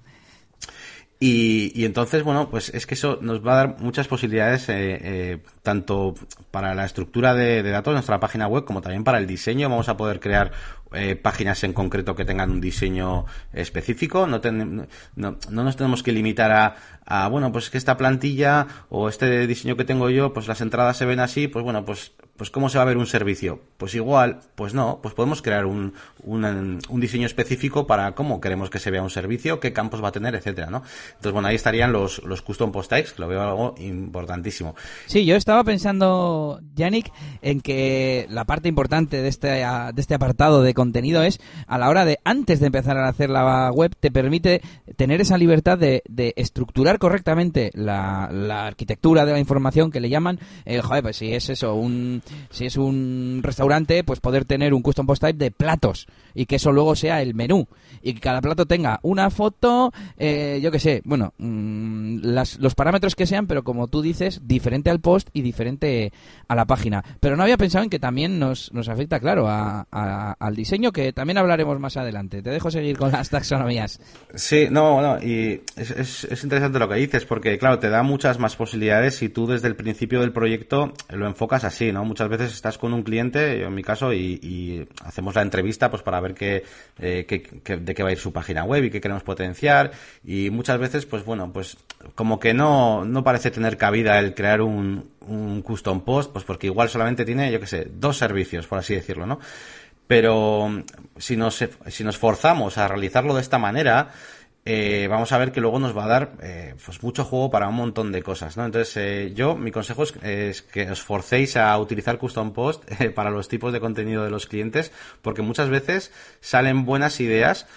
[1.20, 5.00] Y, y, entonces, bueno, pues es que eso nos va a dar muchas posibilidades, eh,
[5.02, 6.16] eh, tanto
[6.52, 9.70] para la estructura de, de, datos de nuestra página web como también para el diseño.
[9.70, 10.52] Vamos a poder crear
[10.94, 14.28] eh, páginas en concreto que tengan un diseño específico.
[14.28, 16.76] No, no, no, nos tenemos que limitar a,
[17.06, 20.98] a, bueno, pues que esta plantilla o este diseño que tengo yo, pues las entradas
[20.98, 23.60] se ven así, pues bueno, pues pues ¿cómo se va a ver un servicio?
[23.78, 25.94] Pues igual, pues no, pues podemos crear un,
[26.24, 30.08] un, un, diseño específico para cómo queremos que se vea un servicio, qué campos va
[30.08, 30.84] a tener, etcétera, ¿no?
[31.10, 34.76] Entonces, bueno, ahí estarían los, los custom post types, que lo veo algo importantísimo.
[35.06, 37.12] Sí, yo estaba pensando, Yannick,
[37.44, 41.90] en que la parte importante de este, de este apartado de contenido es a la
[41.90, 44.62] hora de, antes de empezar a hacer la web, te permite
[44.96, 48.26] tener esa libertad de, de estructurar correctamente la,
[48.66, 52.66] arquitectura de la información que le llaman, eh, joder, pues si es eso, un si
[52.66, 56.72] es un restaurante, pues poder tener un custom post type de platos y que eso
[56.72, 57.68] luego sea el menú
[58.02, 62.76] y que cada plato tenga una foto, eh, yo que sé, bueno, mmm, las, los
[62.76, 66.12] parámetros que sean, pero como tú dices, diferente al post y diferente
[66.48, 67.04] a la página.
[67.20, 69.86] Pero no había pensado en que también nos, nos afecta, claro, a,
[70.40, 72.42] al diseño, que también hablaremos más adelante.
[72.42, 74.00] Te dejo seguir con las taxonomías.
[74.36, 78.04] Sí, no, no, y es, es, es interesante lo que dices, porque claro, te da
[78.04, 82.06] muchas más posibilidades si tú desde el principio del proyecto lo enfocas así, ¿no?
[82.06, 85.90] Muchas veces estás con un cliente, yo en mi caso, y, y hacemos la entrevista
[85.90, 86.64] pues para ver qué,
[87.00, 89.92] eh, qué, qué, de qué va a ir su página web y qué queremos potenciar.
[90.24, 91.78] Y muchas veces, pues bueno, pues
[92.16, 96.68] como que no, no parece tener cabida el crear un, un custom post, pues porque
[96.68, 99.40] igual solamente tiene, yo que sé, dos servicios, por así decirlo, ¿no?
[100.08, 100.84] Pero
[101.18, 104.10] si nos, si nos forzamos a realizarlo de esta manera,
[104.66, 107.68] eh, vamos a ver que luego nos va a dar eh, pues mucho juego para
[107.68, 108.66] un montón de cosas, ¿no?
[108.66, 113.30] Entonces, eh, yo, mi consejo es, es, que os forcéis a utilizar Custom Post para
[113.30, 117.68] los tipos de contenido de los clientes, porque muchas veces salen buenas ideas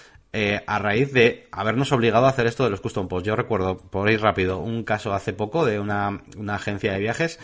[0.66, 3.24] a raíz de habernos obligado a hacer esto de los Custom Post.
[3.24, 7.38] Yo recuerdo, por ir rápido, un caso hace poco de una, una agencia de viajes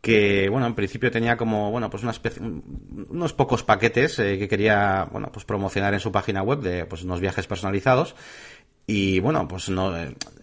[0.00, 5.06] que bueno en principio tenía como bueno pues una especie unos pocos paquetes que quería
[5.12, 8.14] bueno pues promocionar en su página web de pues unos viajes personalizados
[8.90, 9.92] y bueno, pues no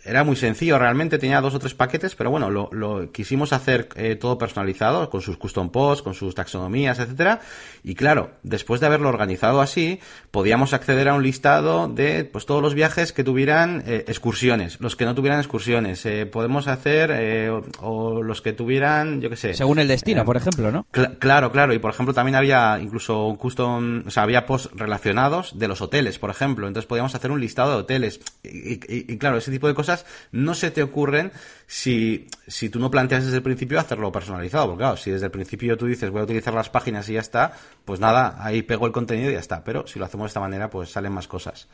[0.08, 3.90] era muy sencillo realmente, tenía dos o tres paquetes, pero bueno, lo, lo quisimos hacer
[3.96, 7.42] eh, todo personalizado, con sus custom posts, con sus taxonomías, etcétera.
[7.84, 10.00] Y claro, después de haberlo organizado así,
[10.32, 14.96] podíamos acceder a un listado de pues todos los viajes que tuvieran eh, excursiones, los
[14.96, 19.36] que no tuvieran excursiones, eh, podemos hacer eh, o, o, los que tuvieran, yo qué
[19.36, 19.54] sé.
[19.54, 20.86] Según el destino, por ejemplo, ¿no?
[20.92, 21.74] Cl claro, claro.
[21.74, 26.20] Y por ejemplo, también había incluso custom, o sea, había posts relacionados de los hoteles,
[26.20, 26.68] por ejemplo.
[26.68, 28.20] Entonces podíamos hacer un listado de hoteles.
[28.44, 29.97] Y, y, y, claro, ese tipo de cosas
[30.32, 31.32] no se te ocurren
[31.66, 34.68] si, si tú no planteas desde el principio hacerlo personalizado.
[34.68, 37.22] Porque claro, si desde el principio tú dices voy a utilizar las páginas y ya
[37.22, 37.54] está,
[37.86, 39.64] pues nada, ahí pego el contenido y ya está.
[39.64, 41.68] Pero si lo hacemos de esta manera, pues salen más cosas.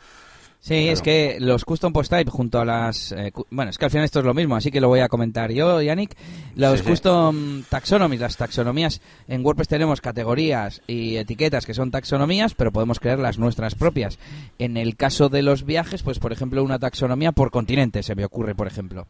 [0.64, 3.12] Sí, es que los custom post type junto a las...
[3.12, 5.10] Eh, bueno, es que al final esto es lo mismo, así que lo voy a
[5.10, 6.16] comentar yo, Yannick.
[6.56, 7.66] Los sí, custom sí.
[7.70, 13.20] taxonomies, las taxonomías, en WordPress tenemos categorías y etiquetas que son taxonomías, pero podemos crear
[13.20, 14.20] las nuestras propias.
[14.58, 18.24] En el caso de los viajes, pues por ejemplo una taxonomía por continente se me
[18.24, 19.06] ocurre, por ejemplo.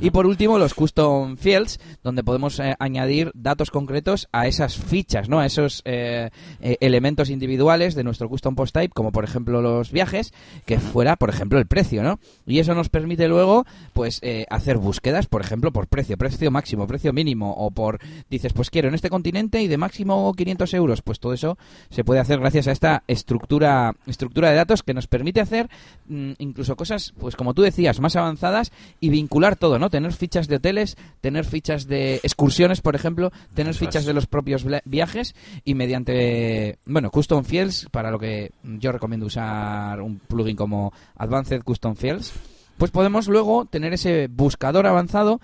[0.00, 5.28] Y por último los custom fields, donde podemos eh, añadir datos concretos a esas fichas,
[5.28, 5.40] ¿no?
[5.40, 6.30] A esos eh,
[6.60, 10.32] elementos individuales de nuestro custom post type, como por ejemplo los viajes,
[10.64, 12.20] que fuera, por ejemplo, el precio, ¿no?
[12.46, 16.86] Y eso nos permite luego, pues, eh, hacer búsquedas, por ejemplo, por precio, precio máximo,
[16.86, 17.98] precio mínimo, o por,
[18.30, 21.58] dices, pues quiero en este continente y de máximo 500 euros, pues todo eso
[21.90, 25.68] se puede hacer gracias a esta estructura, estructura de datos que nos permite hacer
[26.06, 28.70] mm, incluso cosas, pues como tú decías, más avanzadas
[29.00, 29.90] y vincular todo, ¿no?
[29.90, 34.64] Tener fichas de hoteles, tener fichas de excursiones, por ejemplo, tener fichas de los propios
[34.84, 35.34] viajes
[35.64, 40.83] y mediante, bueno, Custom Fields, para lo que yo recomiendo usar un plugin como
[41.16, 42.32] Advanced Custom Fields,
[42.78, 45.40] pues podemos luego tener ese buscador avanzado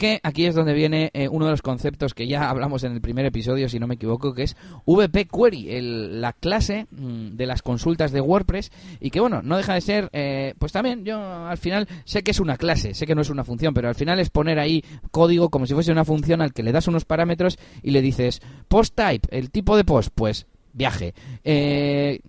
[0.00, 3.02] que aquí es donde viene eh, uno de los conceptos que ya hablamos en el
[3.02, 5.80] primer episodio, si no me equivoco, que es VP Query,
[6.18, 10.08] la clase mm, de las consultas de WordPress y que, bueno, no deja de ser,
[10.14, 13.28] eh, pues también yo al final sé que es una clase, sé que no es
[13.28, 16.54] una función, pero al final es poner ahí código como si fuese una función al
[16.54, 20.46] que le das unos parámetros y le dices post type, el tipo de post, pues
[20.72, 21.12] viaje.
[21.44, 22.20] Eh,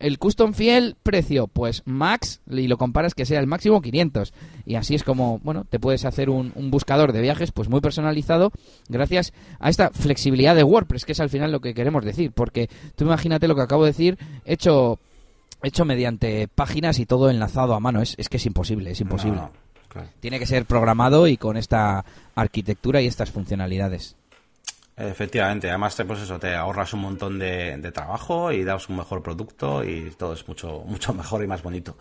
[0.00, 4.32] el custom fiel precio, pues max, y lo comparas que sea el máximo 500.
[4.64, 8.50] Y así es como, bueno, te puedes hacer un, buscador de viajes pues muy personalizado
[8.88, 12.32] gracias a esta flexibilidad de WordPress, que es al final lo que queremos decir.
[12.32, 14.98] Porque tú imagínate lo que acabo de decir, hecho,
[15.62, 18.00] hecho mediante páginas y todo enlazado a mano.
[18.00, 19.42] Es, es que es imposible, es imposible.
[20.20, 24.16] Tiene que ser programado y con esta arquitectura y estas funcionalidades.
[25.00, 29.82] Efectivamente, además pues eso, te ahorras un montón de, trabajo y das un mejor producto
[29.82, 31.96] y todo es mucho, mucho mejor y más bonito.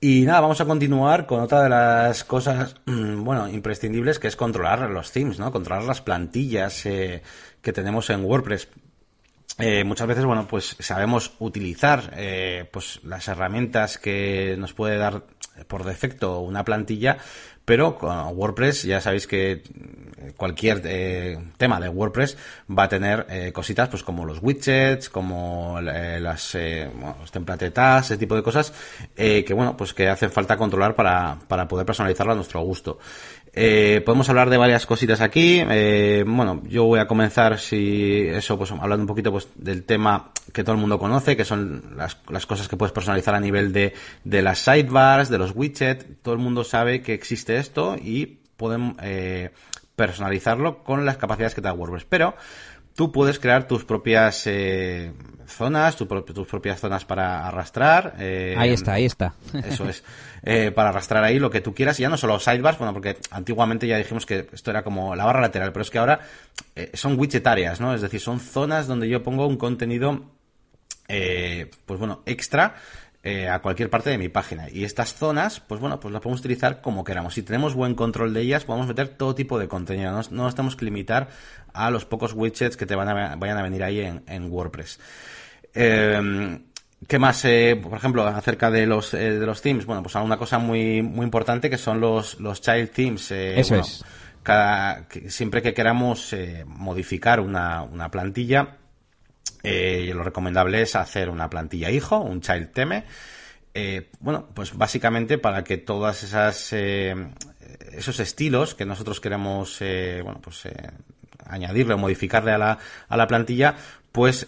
[0.00, 4.36] Y nada, vamos a continuar con otra de las cosas, mm, bueno, imprescindibles, que es
[4.36, 5.50] controlar los themes, ¿no?
[5.50, 7.22] Controlar las plantillas eh,
[7.62, 8.68] que tenemos en WordPress.
[9.58, 15.24] Eh, muchas veces, bueno, pues sabemos utilizar eh, pues las herramientas que nos puede dar
[15.66, 17.16] por defecto una plantilla,
[17.64, 19.62] pero con WordPress ya sabéis que
[20.36, 22.36] cualquier eh, tema de WordPress
[22.70, 26.56] va a tener eh, cositas pues como los widgets, como eh, las
[26.94, 28.72] bueno, los template ese tipo de cosas
[29.14, 32.98] que bueno pues que hacen falta controlar para, para poder personalizarlo a nuestro gusto.
[33.52, 35.62] podemos hablar de varias cositas aquí.
[35.62, 40.62] bueno, yo voy a comenzar, si eso, pues hablando un poquito pues del tema que
[40.62, 43.94] todo el mundo conoce, que son las, las cosas que puedes personalizar a nivel de,
[44.24, 46.06] de las sidebars, de los widgets.
[46.22, 48.38] Todo el mundo sabe que existe esto y
[49.02, 49.50] eh,
[49.96, 52.04] personalizarlo con las capacidades que te da WordPress.
[52.04, 52.34] Pero
[52.94, 55.12] tú puedes crear tus propias eh,
[55.46, 58.14] zonas, tus propias zonas para arrastrar.
[58.18, 59.34] Eh, ahí está, ahí está.
[59.64, 60.04] Eso es.
[60.42, 61.98] Eh, para arrastrar ahí lo que tú quieras.
[61.98, 65.24] Y ya no solo sidebars, bueno, porque antiguamente ya dijimos que esto era como la
[65.24, 66.20] barra lateral, pero es que ahora
[66.94, 67.94] son widgetarias, ¿no?
[67.94, 70.30] Es decir, son zonas donde yo pongo un contenido,
[71.06, 72.76] pues bueno, extra
[73.28, 74.70] eh, a cualquier parte de mi página.
[74.70, 77.34] Y estas zonas, pues bueno, pues las podemos utilizar como queramos.
[77.34, 80.12] Si tenemos buen control de ellas, podemos meter todo tipo de contenido.
[80.12, 81.26] No, nos tenemos que limitar
[81.72, 85.00] a los pocos widgets que te van a, vayan a venir ahí en, WordPress.
[85.74, 86.60] Eh,
[87.08, 89.86] ¿Qué más, eh, por ejemplo, acerca de los, de los themes?
[89.86, 93.32] Bueno, pues una cosa muy, muy importante que son los, los child themes.
[93.32, 94.04] Eso es.
[94.44, 96.32] Cada, siempre que queramos
[96.64, 98.76] modificar una, una plantilla,
[99.66, 103.04] eh, lo recomendable es hacer una plantilla hijo, un child theme.
[103.74, 107.14] Eh, bueno, pues básicamente para que todas esas eh,
[107.92, 110.62] esos estilos que nosotros queremos bueno pues
[111.44, 113.74] añadirle o modificarle a la, a la plantilla,
[114.12, 114.46] pues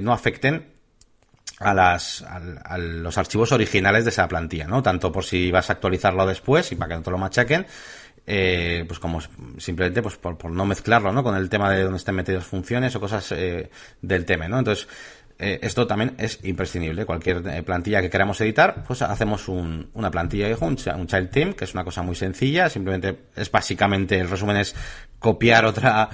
[0.00, 0.70] no afecten
[1.60, 4.82] a, las, a, los archivos originales de esa plantilla, ¿no?
[4.82, 7.66] Tanto por si vas a actualizarlo después y para que no te lo machaquen,
[8.26, 9.20] eh, pues como
[9.58, 11.22] simplemente pues por, por, no mezclarlo ¿no?
[11.22, 14.58] con el tema de donde estén metidas funciones o cosas eh, del tema, ¿no?
[14.58, 14.88] Entonces,
[15.42, 17.06] eh, esto también es imprescindible.
[17.06, 21.54] Cualquier eh, plantilla que queramos editar, pues hacemos un, una plantilla un, un child team,
[21.54, 22.68] que es una cosa muy sencilla.
[22.68, 24.74] Simplemente es básicamente, el resumen es
[25.20, 26.08] copiar otra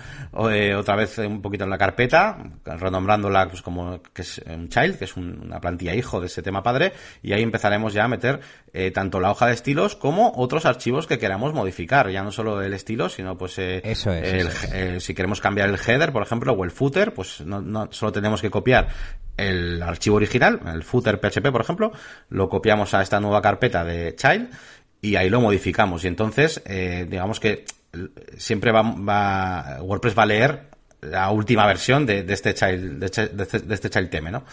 [0.50, 4.98] eh, otra vez un poquito en la carpeta, renombrándola pues como que es un child,
[4.98, 6.92] que es una plantilla hijo de ese tema padre,
[7.22, 8.40] y ahí empezaremos ya a meter
[8.74, 12.61] eh, tanto la hoja de estilos como otros archivos que queramos modificar, ya no solo
[12.61, 16.64] el estilo, sino pues eh, eso es, si queremos cambiar el header, por ejemplo, o
[16.64, 18.88] el footer, pues no, no solo tenemos que copiar
[19.38, 21.92] el archivo original, el footer PHP, por ejemplo,
[22.28, 24.50] lo copiamos a esta nueva carpeta de child
[25.00, 26.04] y ahí lo modificamos.
[26.04, 27.64] Y entonces, digamos que
[28.36, 30.70] siempre va, WordPress va a leer
[31.03, 34.44] la última versión de, este child de, este, de, este child theme, ¿no?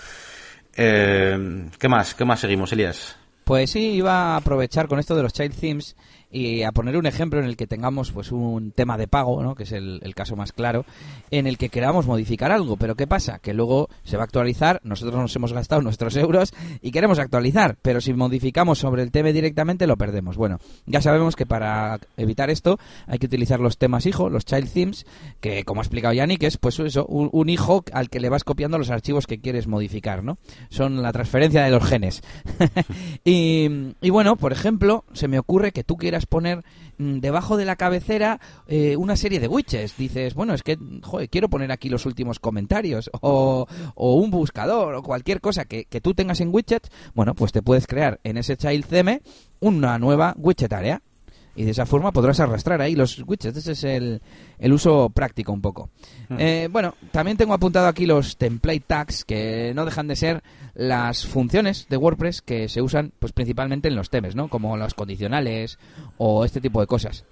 [0.75, 2.13] Eh, ¿Qué más?
[2.15, 3.15] ¿Qué más seguimos, Elías?
[3.43, 5.95] Pues sí, iba a aprovechar con esto de los child themes
[6.33, 9.53] y a poner un ejemplo en el que tengamos pues un tema de pago, ¿no?
[9.53, 10.83] que es el, caso más claro,
[11.31, 12.75] en el que queramos modificar algo.
[12.75, 13.39] Pero ¿qué pasa?
[13.39, 17.77] Que luego se va a actualizar, nosotros nos hemos gastado nuestros euros y queremos actualizar,
[17.81, 20.35] pero si modificamos sobre el tema directamente lo perdemos.
[20.35, 24.71] Bueno, ya sabemos que para evitar esto hay que utilizar los temas hijo, los child
[24.73, 25.05] themes,
[25.39, 28.43] que como ha explicado Yannick es pues eso, un, un hijo al que le vas
[28.43, 30.37] copiando los archivos que quieres modificar, ¿no?
[30.69, 32.23] Son la transferencia de los genes.
[33.23, 36.63] y, y bueno, por ejemplo, se me ocurre que tú quieras poner
[36.97, 39.97] mm, debajo de la cabecera eh, una serie de widgets.
[39.97, 45.03] Dices, bueno, es que, joder, quiero poner aquí los últimos comentarios o, un buscador o
[45.03, 46.89] cualquier cosa que, que, tú tengas en widgets.
[47.13, 49.21] Bueno, pues te puedes crear en ese child theme
[49.59, 51.01] una nueva widget área.
[51.55, 53.57] Y de esa forma podrás arrastrar ahí los widgets.
[53.57, 54.21] Ese es el,
[54.57, 55.89] el uso práctico un poco.
[56.37, 60.43] Eh, bueno, también tengo apuntado aquí los template tags, que no dejan de ser
[60.73, 64.47] las funciones de WordPress que se usan pues principalmente en los temas, ¿no?
[64.47, 65.77] Como los condicionales
[66.17, 67.25] o este tipo de cosas.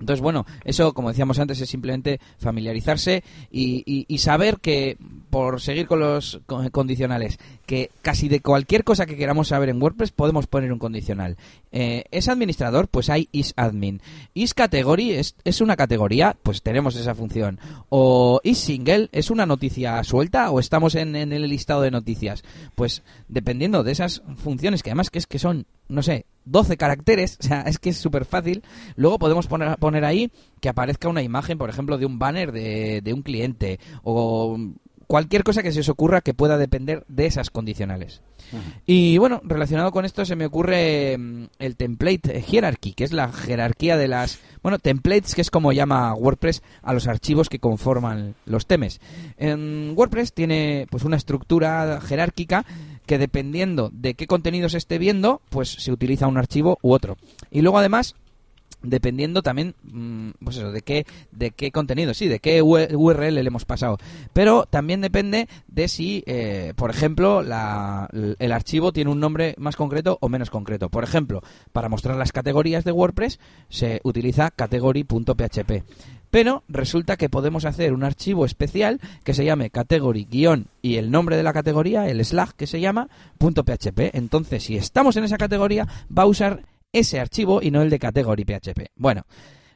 [0.00, 4.98] Entonces, bueno, eso, como decíamos antes, es simplemente familiarizarse y, y, y saber que,
[5.30, 6.40] por seguir con los
[6.72, 11.36] condicionales, que casi de cualquier cosa que queramos saber en WordPress podemos poner un condicional.
[11.76, 12.86] Eh, ¿Es administrador?
[12.86, 14.00] Pues hay isAdmin.
[14.32, 17.58] IsCategory es, es una categoría, pues tenemos esa función.
[17.88, 22.44] O isSingle es una noticia suelta o estamos en, en el listado de noticias.
[22.76, 27.38] Pues dependiendo de esas funciones, que además que es que son no sé, 12 caracteres,
[27.40, 28.62] o sea, es que es súper fácil.
[28.94, 33.00] Luego podemos poner, poner ahí que aparezca una imagen, por ejemplo, de un banner de,
[33.02, 34.56] de un cliente o
[35.04, 38.22] cualquier cosa que se os ocurra que pueda depender de esas condicionales.
[38.86, 43.32] Y bueno, relacionado con esto se me ocurre mm, el template hierarchy, que es la
[43.32, 48.34] jerarquía de las, bueno, templates, que es como llama WordPress a los archivos que conforman
[48.46, 49.00] los temes.
[49.38, 52.64] En WordPress tiene pues una estructura jerárquica
[53.06, 57.16] que dependiendo de qué contenido se esté viendo, pues se utiliza un archivo u otro.
[57.50, 58.14] Y luego además
[58.84, 59.74] dependiendo también
[60.42, 63.98] pues eso de qué de qué contenido sí de qué URL le hemos pasado.
[64.32, 68.08] Pero también depende de si eh, por ejemplo la,
[68.38, 70.88] el archivo tiene un nombre más concreto o menos concreto.
[70.90, 75.82] Por ejemplo para mostrar las categorías de WordPress se utiliza category.php
[76.34, 81.12] pero resulta que podemos hacer un archivo especial que se llame category guion y el
[81.12, 83.08] nombre de la categoría el slash que se llama
[83.38, 86.64] .php entonces si estamos en esa categoría va a usar
[86.94, 88.92] ese archivo y no el de category PHP.
[88.96, 89.26] Bueno,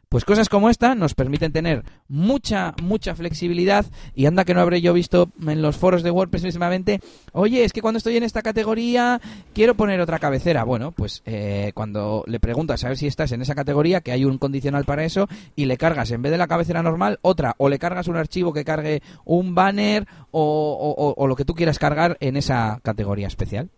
[0.09, 4.81] pues cosas como esta nos permiten tener mucha, mucha flexibilidad y anda que no habré
[4.81, 7.01] yo visto en los foros de WordPress mismamente,
[7.33, 9.21] oye, es que cuando estoy en esta categoría
[9.53, 10.65] quiero poner otra cabecera.
[10.65, 14.25] Bueno, pues eh, cuando le preguntas a ver si estás en esa categoría, que hay
[14.25, 17.69] un condicional para eso, y le cargas en vez de la cabecera normal otra, o
[17.69, 21.79] le cargas un archivo que cargue un banner o, o, o lo que tú quieras
[21.79, 23.69] cargar en esa categoría especial.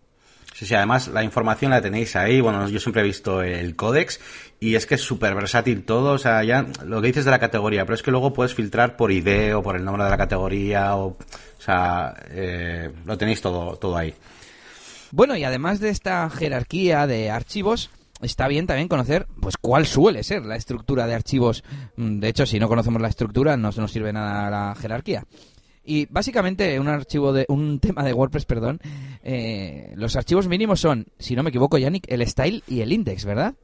[0.54, 2.40] Sí, sí, además la información la tenéis ahí.
[2.40, 4.20] Bueno, yo siempre he visto el códex
[4.58, 6.12] y es que es súper versátil todo.
[6.12, 8.96] O sea, ya lo que dices de la categoría, pero es que luego puedes filtrar
[8.96, 10.96] por ID o por el nombre de la categoría.
[10.96, 11.16] O, o
[11.58, 14.14] sea, eh, lo tenéis todo, todo ahí.
[15.12, 17.90] Bueno, y además de esta jerarquía de archivos,
[18.22, 21.64] está bien también conocer pues cuál suele ser la estructura de archivos.
[21.96, 25.24] De hecho, si no conocemos la estructura, no nos sirve nada la jerarquía.
[25.84, 28.80] Y básicamente un archivo de un tema de WordPress, perdón,
[29.22, 33.24] eh, los archivos mínimos son, si no me equivoco, Yannick, el style y el index,
[33.24, 33.54] ¿verdad?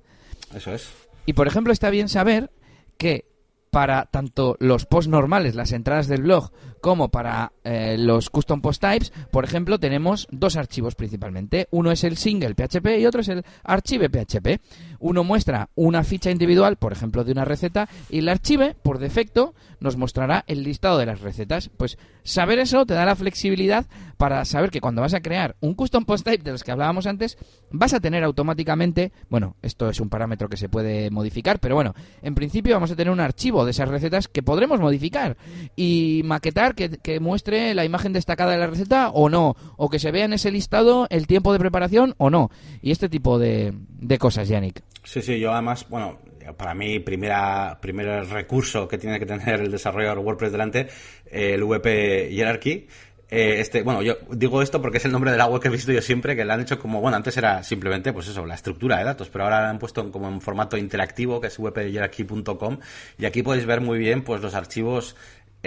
[0.55, 0.89] Eso es.
[1.27, 2.51] Y por ejemplo, está bien saber
[2.97, 3.27] que
[3.71, 6.51] para tanto los posts normales, las entradas del blog,
[6.81, 11.69] como para eh, los custom post types, por ejemplo, tenemos dos archivos principalmente.
[11.71, 14.61] Uno es el single PHP y otro es el archive PHP.
[14.99, 19.55] Uno muestra una ficha individual, por ejemplo, de una receta, y el archive, por defecto,
[19.81, 21.71] nos mostrará el listado de las recetas.
[21.77, 25.75] Pues saber eso te da la flexibilidad para saber que cuando vas a crear un
[25.75, 27.37] custom post type de los que hablábamos antes,
[27.71, 31.95] vas a tener automáticamente, bueno, esto es un parámetro que se puede modificar, pero bueno,
[32.23, 35.37] en principio vamos a tener un archivo de esas recetas que podremos modificar
[35.77, 40.11] y maquetar que, muestre la imagen destacada de la receta o no, o que se
[40.11, 42.51] vea en ese listado el tiempo de preparación o no,
[42.83, 43.75] y este tipo de,
[44.19, 44.83] cosas, Yannick.
[45.05, 46.19] Sí, sí, yo además, bueno,
[46.57, 50.89] para mí, primera, primer recurso que tiene que tener el desarrollador WordPress delante,
[51.31, 52.89] el VP Hierarchy,
[53.29, 55.71] eh, este, bueno, yo digo esto porque es el nombre de la web que he
[55.71, 58.55] visto yo siempre, que le han hecho como, bueno, antes era simplemente, pues eso, la
[58.55, 62.79] estructura de datos, pero ahora la han puesto como en formato interactivo, que es webhierarchy.com,
[63.19, 65.17] y aquí podéis ver muy bien, pues los archivos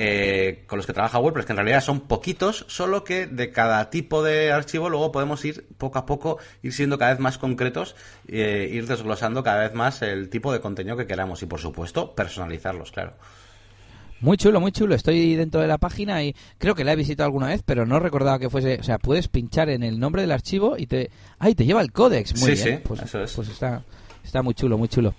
[0.02, 3.90] eh, con los que trabaja WordPress, que en realidad son poquitos, solo que de cada
[3.90, 7.98] tipo de archivo luego podemos ir poco a poco, ir siendo cada vez más concretos,
[8.30, 12.16] eh, ir desglosando cada vez más el tipo de contenido que queramos y, por supuesto,
[12.16, 13.16] personalizarlos, claro.
[14.22, 14.96] Muy chulo, muy chulo.
[14.96, 18.00] Estoy dentro de la página y creo que la he visitado alguna vez, pero no
[18.00, 18.78] recordaba que fuese.
[18.80, 21.10] O sea, puedes pinchar en el nombre del archivo y te.
[21.40, 21.56] ¡Ay!
[21.56, 22.40] Te lleva el códex.
[22.40, 22.78] Muy sí, bien.
[22.78, 23.34] Sí, pues, eso es.
[23.34, 23.84] pues está,
[24.24, 25.14] Está muy chulo, muy chulo.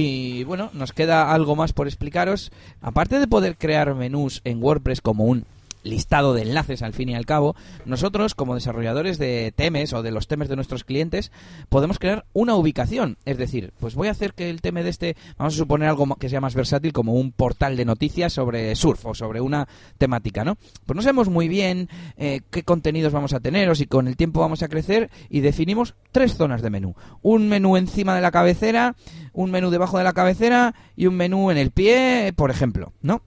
[0.00, 2.52] Y bueno, nos queda algo más por explicaros.
[2.80, 5.44] Aparte de poder crear menús en WordPress como un
[5.82, 10.10] listado de enlaces al fin y al cabo, nosotros como desarrolladores de temes o de
[10.10, 11.32] los temes de nuestros clientes
[11.68, 13.16] podemos crear una ubicación.
[13.24, 16.06] Es decir, pues voy a hacer que el tema de este, vamos a suponer algo
[16.16, 19.68] que sea más versátil como un portal de noticias sobre surf o sobre una
[19.98, 20.56] temática, ¿no?
[20.86, 24.16] Pues no sabemos muy bien eh, qué contenidos vamos a tener o si con el
[24.16, 26.94] tiempo vamos a crecer y definimos tres zonas de menú.
[27.22, 28.96] Un menú encima de la cabecera,
[29.32, 33.22] un menú debajo de la cabecera y un menú en el pie, por ejemplo, ¿no?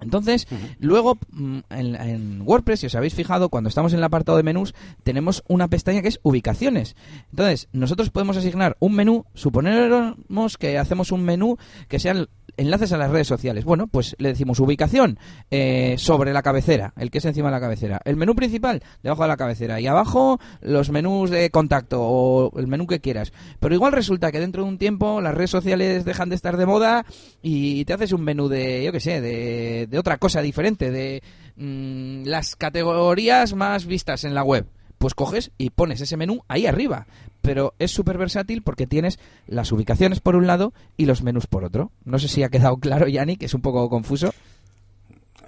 [0.00, 0.46] Entonces,
[0.78, 4.74] luego mm, en, WordPress, si os habéis fijado, cuando estamos en el apartado de menús,
[5.02, 6.96] tenemos una pestaña que es ubicaciones.
[7.30, 12.98] Entonces, nosotros podemos asignar un menú, suponemos que hacemos un menú que sean enlaces a
[12.98, 13.64] las redes sociales.
[13.64, 15.18] Bueno, pues le decimos ubicación
[15.50, 18.00] eh, sobre la cabecera, el que es encima de la cabecera.
[18.04, 19.80] El menú principal, debajo de la cabecera.
[19.80, 23.32] Y abajo los menús de contacto o el menú que quieras.
[23.58, 26.66] Pero igual resulta que dentro de un tiempo las redes sociales dejan de estar de
[26.66, 27.04] moda
[27.42, 31.22] y te haces un menú de, yo qué sé, de, de otra cosa diferente, de
[31.56, 34.66] mm, las categorías más vistas en la web
[35.00, 37.06] pues coges y pones ese menú ahí arriba.
[37.40, 41.64] Pero es súper versátil porque tienes las ubicaciones por un lado y los menús por
[41.64, 41.90] otro.
[42.04, 44.32] No sé si ha quedado claro, Yannick, que es un poco confuso.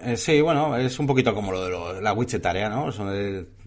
[0.05, 2.91] Eh, sí, bueno, es un poquito como lo de la widget ¿no?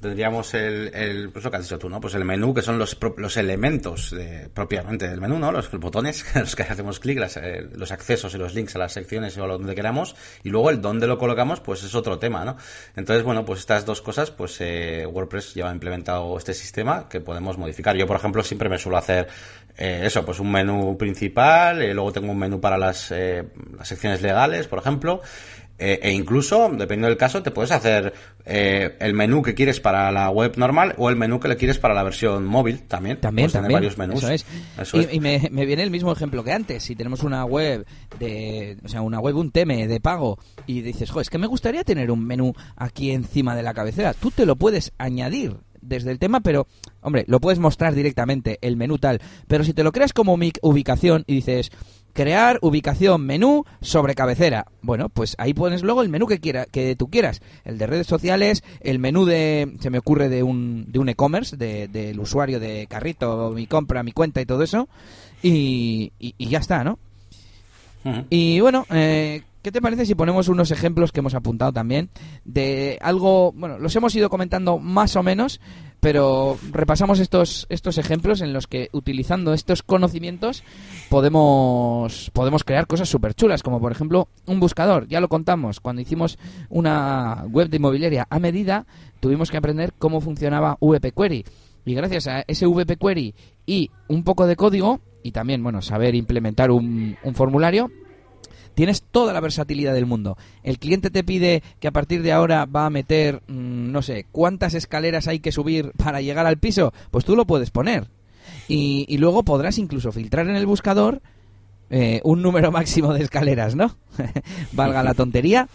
[0.01, 2.01] tendríamos el, el, pues lo que has dicho tú, ¿no?
[2.01, 5.51] Pues el menú, que son los, los elementos de, propiamente del menú, ¿no?
[5.53, 9.37] Los, botones, los que hacemos clic, eh, los accesos y los links a las secciones
[9.37, 12.57] o a donde queramos, y luego el dónde lo colocamos, pues es otro tema, ¿no?
[12.97, 17.21] Entonces, bueno, pues estas dos cosas, pues eh, WordPress ya ha implementado este sistema que
[17.21, 17.95] podemos modificar.
[17.95, 19.27] Yo, por ejemplo, siempre me suelo hacer
[19.77, 24.79] eso, pues un menú principal, luego tengo un menú para las, las secciones legales, por
[24.79, 25.21] ejemplo,
[25.77, 28.13] eh, e incluso, dependiendo del caso, te puedes hacer
[28.45, 31.79] eh, el menú que quieres para la web normal o el menú que le quieres
[31.79, 33.19] para la versión móvil también.
[33.19, 33.73] También, también.
[33.73, 34.23] varios menús.
[34.23, 35.13] Eso es.
[35.13, 36.83] y, me, viene el mismo ejemplo que antes.
[36.83, 37.85] Si tenemos una web
[38.19, 41.47] de, o sea, una web, un teme de pago y dices, jo, es que me
[41.47, 44.13] gustaría tener un menú aquí encima de la cabecera.
[44.13, 46.67] Tú te lo puedes añadir desde el tema, pero,
[47.01, 49.21] hombre, lo puedes mostrar directamente, el menú tal.
[49.47, 51.71] Pero si te lo creas como ubicación y dices,
[52.15, 54.65] crear ubicación menú sobre cabecera.
[54.81, 58.07] Bueno, pues ahí pones luego el menú que quiera, que tú quieras, el de redes
[58.07, 62.87] sociales, el menú de se me ocurre de un de un e-commerce, del usuario de
[62.87, 64.87] carrito, mi compra, mi cuenta y todo eso
[65.43, 66.97] y, y, ya está, ¿no?
[68.29, 72.11] Y bueno, eh, ¿Qué te parece si ponemos unos ejemplos que hemos apuntado también
[72.43, 75.59] de algo, bueno, los hemos ido comentando más o menos,
[76.05, 80.63] pero repasamos estos estos ejemplos en los que utilizando estos conocimientos
[81.09, 86.03] podemos podemos crear cosas súper chulas, como por ejemplo un buscador, ya lo contamos, cuando
[86.03, 86.37] hicimos
[86.69, 88.85] una web de inmobiliaria a medida,
[89.19, 91.43] tuvimos que aprender cómo funcionaba VP Query.
[91.85, 93.33] Y gracias a ese VP Query
[93.65, 97.89] y un poco de código y también, bueno, saber implementar un, un formulario,
[98.75, 100.37] tienes toda la versatilidad del mundo.
[100.63, 104.25] El cliente te pide que a partir de ahora va a meter, mm, no sé,
[104.31, 108.07] cuántas escaleras hay que subir para llegar al piso, pues tú lo puedes poner.
[108.67, 111.21] Y, luego podrás incluso filtrar en el buscador
[111.89, 113.95] eh, un número máximo de escaleras, ¿no?
[114.73, 115.67] Valga la tontería.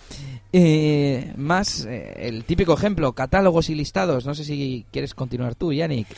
[0.53, 4.27] Eh, más eh, el típico ejemplo, catálogos y listados.
[4.27, 6.09] No sé si quieres continuar tú, Yannick.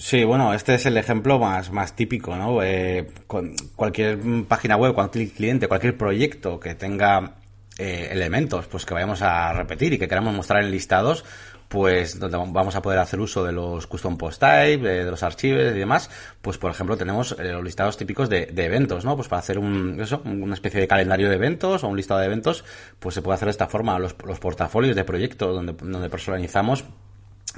[0.00, 2.62] Sí, bueno, este es el ejemplo más, más típico, ¿no?
[2.62, 7.34] Eh, con cualquier página web, cualquier cliente, cualquier proyecto que tenga
[7.76, 11.22] eh, elementos pues que vayamos a repetir y que queramos mostrar en listados,
[11.68, 15.60] pues donde vamos a poder hacer uso de los custom post type, de, los archivos
[15.60, 19.16] y demás, pues por ejemplo tenemos eh, los listados típicos de, eventos, ¿no?
[19.16, 22.26] Pues para hacer un, eso, una especie de calendario de eventos o un listado de
[22.26, 22.64] eventos,
[22.98, 26.84] pues se puede hacer de esta forma los, los portafolios de proyectos donde, donde personalizamos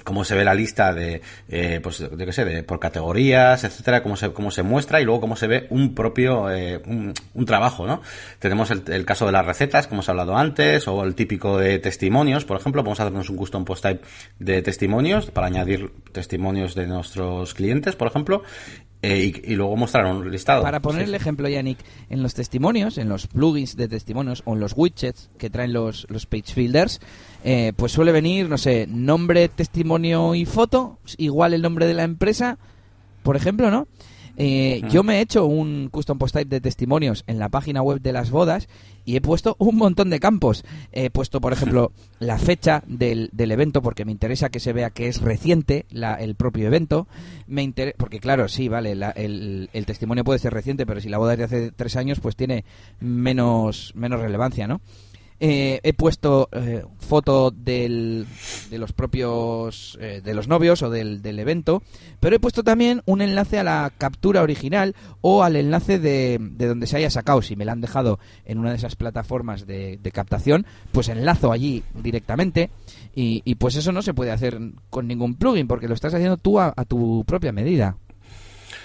[0.05, 4.03] cómo se ve la lista de, eh, pues, yo qué sé, de, por categorías, etcétera,
[4.03, 7.47] cómo se, cómo se muestra y luego cómo se ve un propio, eh, un, un,
[7.47, 8.01] trabajo, ¿no?
[8.39, 11.79] Tenemos el, el, caso de las recetas, como hemos hablado antes, o el típico de
[11.79, 14.05] testimonios, por ejemplo, podemos hacernos un custom post type
[14.39, 18.43] de testimonios para añadir testimonios de nuestros clientes, por ejemplo,
[19.03, 20.63] eh, y, luego mostrar un listado.
[20.63, 21.79] Para poner el ejemplo, Yannick,
[22.09, 26.07] en los testimonios, en los plugins de testimonios o en los widgets que traen los,
[26.09, 27.01] los page builders,
[27.43, 32.05] eh, pues suele venir, no sé, nombre, testimonio y foto, igual el nombre de la
[32.05, 32.59] empresa,
[33.25, 33.89] por ejemplo, ¿no?
[34.37, 38.01] Eh, yo me he hecho un custom post type de testimonios en la página web
[38.01, 38.69] de las bodas
[39.05, 40.65] y he puesto un montón de campos.
[40.93, 44.91] He puesto, por ejemplo, la fecha del, del evento porque me interesa que se vea
[44.91, 47.07] que es reciente la, el propio evento.
[47.47, 51.35] Me porque claro, sí, vale, el, el, testimonio puede ser reciente, pero si la boda
[51.35, 52.65] es de hace tres años, pues tiene
[53.01, 54.81] menos, menos relevancia, ¿no?
[55.45, 58.29] Eh, he puesto eh, foto del,
[58.71, 61.83] de los propios eh, de los novios o del, evento
[62.21, 66.69] pero he puesto también un enlace a la captura original o al enlace de, de,
[66.69, 67.43] donde se haya sacado.
[67.43, 71.83] Si me la han dejado en una de esas plataformas de, captación pues enlazo allí
[72.01, 72.71] directamente
[73.13, 76.61] y, pues eso no se puede hacer con ningún plugin porque lo estás haciendo tú
[76.61, 77.97] a tu propia medida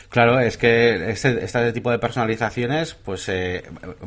[0.10, 3.64] Claro, es que este, este tipo de personalizaciones, pues, eh,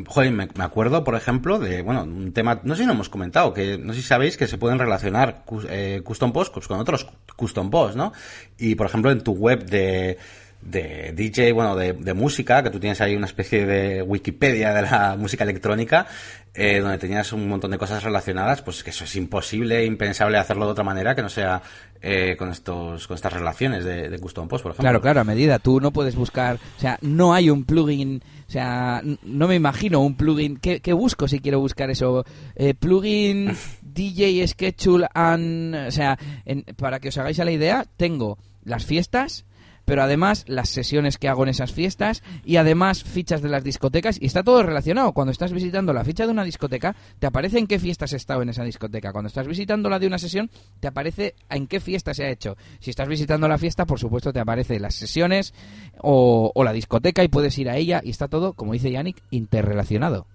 [0.07, 3.53] joder, me, acuerdo, por ejemplo, de, bueno, un tema, no sé si lo hemos comentado,
[3.53, 7.70] que no sé si sabéis que se pueden relacionar eh, custom posts con otros custom
[7.70, 8.12] posts, ¿no?
[8.57, 10.16] Y, por ejemplo, en tu web de,
[10.62, 14.82] de DJ, bueno, de, de, música, que tú tienes ahí una especie de Wikipedia de
[14.82, 16.06] la música electrónica,
[16.52, 20.66] eh, donde tenías un montón de cosas relacionadas, pues que eso es imposible, impensable hacerlo
[20.66, 21.62] de otra manera que no sea
[22.02, 24.82] eh, con estos con estas relaciones de, de, custom post, por ejemplo.
[24.82, 25.58] Claro, claro, a medida.
[25.58, 30.00] Tú no puedes buscar, o sea, no hay un plugin, o sea, no me imagino
[30.00, 30.56] un plugin.
[30.56, 32.24] ¿Qué, qué busco si quiero buscar eso?
[32.56, 37.86] Eh, plugin DJ Schedule and, o sea, en, para que os hagáis a la idea,
[37.96, 39.44] tengo las fiestas
[39.85, 44.18] pero además las sesiones que hago en esas fiestas y además fichas de las discotecas
[44.20, 45.12] y está todo relacionado.
[45.12, 48.43] Cuando estás visitando la ficha de una discoteca, te aparece en qué fiestas has estado
[48.43, 49.12] en esa discoteca.
[49.12, 50.51] Cuando estás visitando la de una sesión,
[50.81, 52.57] te aparece en qué fiesta se ha hecho.
[52.81, 55.55] Si estás visitando la fiesta, por supuesto, te aparece las sesiones
[55.99, 59.22] o, o la discoteca y puedes ir a ella y está todo, como dice Yannick,
[59.31, 60.26] interrelacionado.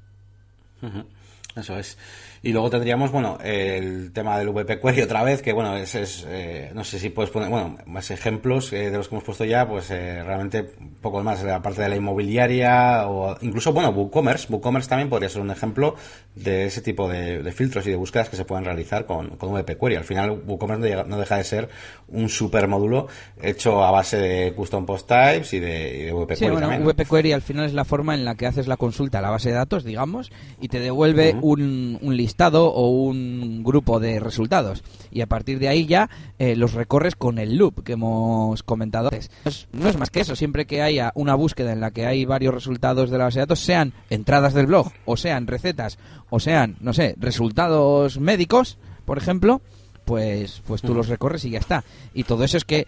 [1.56, 1.98] Eso es.
[2.46, 6.28] Y luego tendríamos, bueno, el tema del VP Query otra vez, que bueno, es, es
[6.30, 9.46] eh, no sé si puedes poner, bueno, más ejemplos eh, de los que hemos puesto
[9.46, 10.64] ya, pues eh, realmente
[11.02, 14.46] poco más, de la parte de la inmobiliaria o incluso, bueno, WooCommerce.
[14.54, 15.96] WooCommerce también podría ser un ejemplo
[16.36, 19.52] de ese tipo de, de filtros y de búsquedas que se pueden realizar con, con
[19.52, 19.96] VP Query.
[19.96, 21.70] Al final, WooCommerce no deja de ser
[22.10, 23.08] un super módulo
[23.41, 26.52] hecho a base de custom post types y de, y de VP sí, Query.
[26.52, 29.18] Bueno, también, VP Query al final es la forma en la que haces la consulta
[29.18, 30.32] a la base de datos, digamos,
[30.62, 31.39] y te devuelve uh -huh.
[31.41, 36.56] un, un listado o un grupo de resultados y a partir de ahí ya eh,
[36.56, 39.32] los recorres con el loop que hemos comentado antes.
[39.44, 42.06] No es, no es, más que eso, siempre que haya una búsqueda en la que
[42.06, 45.98] hay varios resultados de la base de datos, sean entradas del blog o sean recetas
[46.30, 49.62] o sean, no sé, resultados médicos, por ejemplo,
[50.04, 51.84] pues pues tú los recorres y ya está.
[52.14, 52.86] Y todo eso es que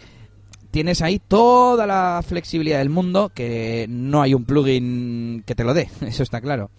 [0.71, 5.73] tienes ahí toda la flexibilidad del mundo que no hay un plugin que te lo
[5.73, 6.69] dé, eso está claro.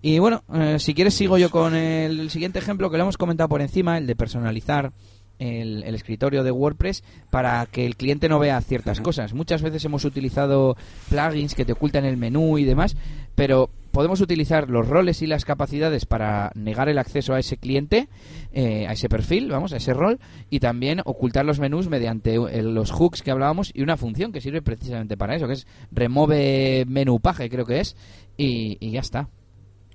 [0.00, 3.48] Y bueno, eh, si quieres sigo yo con el siguiente ejemplo que lo hemos comentado
[3.48, 4.92] por encima, el de personalizar
[5.38, 9.34] el, el, escritorio de WordPress para que el cliente no vea ciertas cosas.
[9.34, 10.76] Muchas veces hemos utilizado
[11.08, 12.96] plugins que te ocultan el menú y demás,
[13.34, 18.08] pero podemos utilizar los roles y las capacidades para negar el acceso a ese cliente,
[18.52, 20.20] eh, a ese perfil, vamos, a ese rol,
[20.50, 24.40] y también ocultar los menús mediante el, los hooks que hablábamos y una función que
[24.40, 27.96] sirve precisamente para eso, que es remove menú paje, creo que es,
[28.36, 29.28] y, y ya está.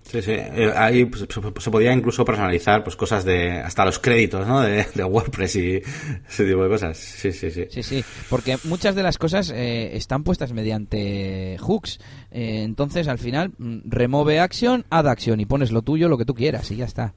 [0.03, 0.31] Sí, sí.
[0.31, 1.25] Eh, ahí pues,
[1.59, 4.61] se podía incluso personalizar pues cosas de hasta los créditos, ¿no?
[4.61, 5.81] De, de, WordPress y
[6.27, 6.97] ese tipo de cosas.
[6.97, 7.65] Sí, sí, sí.
[7.69, 8.05] Sí, sí.
[8.29, 11.99] Porque muchas de las cosas eh, están puestas mediante hooks.
[12.31, 16.25] Eh, entonces, al final, mm, remove action, add action y pones lo tuyo, lo que
[16.25, 17.13] tú quieras y ya está.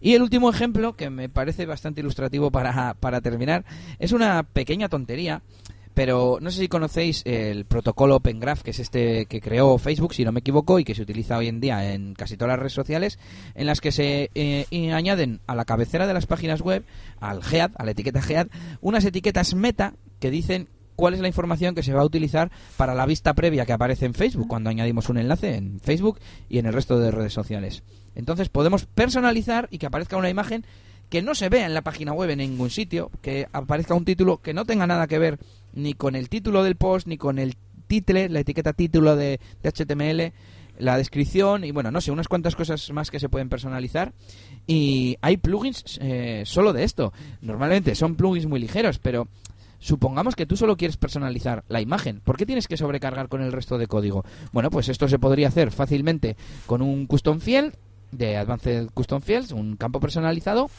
[0.00, 3.64] Y el último ejemplo, que me parece bastante ilustrativo para, para terminar,
[3.98, 5.42] es una pequeña tontería
[5.98, 10.14] pero no sé si conocéis el protocolo Open Graph, que es este que creó Facebook,
[10.14, 12.60] si no me equivoco, y que se utiliza hoy en día en casi todas las
[12.60, 13.18] redes sociales,
[13.56, 16.84] en las que se eh, añaden a la cabecera de las páginas web,
[17.18, 18.46] al head, a la etiqueta head,
[18.80, 22.94] unas etiquetas meta que dicen cuál es la información que se va a utilizar para
[22.94, 26.66] la vista previa que aparece en Facebook cuando añadimos un enlace en Facebook y en
[26.66, 27.82] el resto de redes sociales.
[28.14, 30.64] Entonces podemos personalizar y que aparezca una imagen
[31.08, 34.38] que no se vea en la página web en ningún sitio, que aparezca un título
[34.38, 35.38] que no tenga nada que ver
[35.72, 37.56] ni con el título del post, ni con el
[37.86, 40.32] title, la etiqueta título de, de HTML,
[40.78, 44.12] la descripción y bueno, no sé, unas cuantas cosas más que se pueden personalizar.
[44.66, 47.12] Y hay plugins eh, solo de esto.
[47.40, 49.28] Normalmente son plugins muy ligeros, pero
[49.78, 52.20] supongamos que tú solo quieres personalizar la imagen.
[52.20, 54.24] ¿Por qué tienes que sobrecargar con el resto de código?
[54.52, 56.36] Bueno, pues esto se podría hacer fácilmente
[56.66, 57.74] con un custom field
[58.12, 60.70] de Advanced Custom Fields, un campo personalizado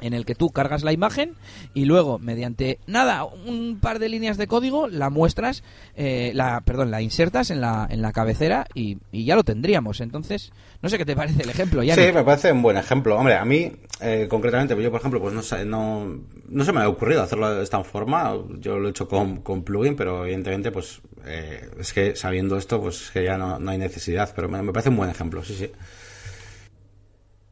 [0.00, 1.34] en el que tú cargas la imagen
[1.74, 5.62] y luego mediante nada un par de líneas de código la muestras
[5.96, 10.00] eh, la perdón la insertas en la en la cabecera y, y, ya lo tendríamos.
[10.00, 10.52] Entonces
[10.82, 12.06] no sé qué te parece el ejemplo Yannick.
[12.06, 13.16] sí me parece un buen ejemplo.
[13.16, 16.88] Hombre a mí eh, concretamente yo por ejemplo pues no no no se me ha
[16.88, 18.34] ocurrido hacerlo de esta forma.
[18.60, 22.80] Yo lo he hecho con, con plugin pero evidentemente pues eh, es que sabiendo esto
[22.80, 24.32] pues que ya no, no hay necesidad.
[24.34, 25.70] Pero me, me parece un buen ejemplo sí sí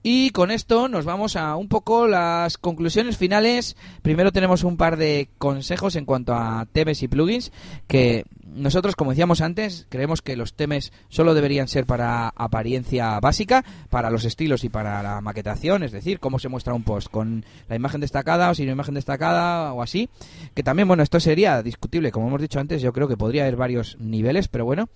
[0.09, 3.77] Y con esto nos vamos a un poco las conclusiones finales.
[4.03, 7.51] Primero tenemos un par de consejos en cuanto a temes y plugins
[7.89, 13.65] que nosotros, como decíamos antes, creemos que los temes solo deberían ser para apariencia básica,
[13.91, 17.45] para los estilos y para la maquetación, es decir, cómo se muestra un post con
[17.69, 20.09] la imagen destacada o sin imagen destacada o así.
[20.55, 23.57] Que también, bueno, esto sería discutible, como hemos dicho antes, yo creo que podría haber
[23.57, 24.89] varios niveles, pero bueno.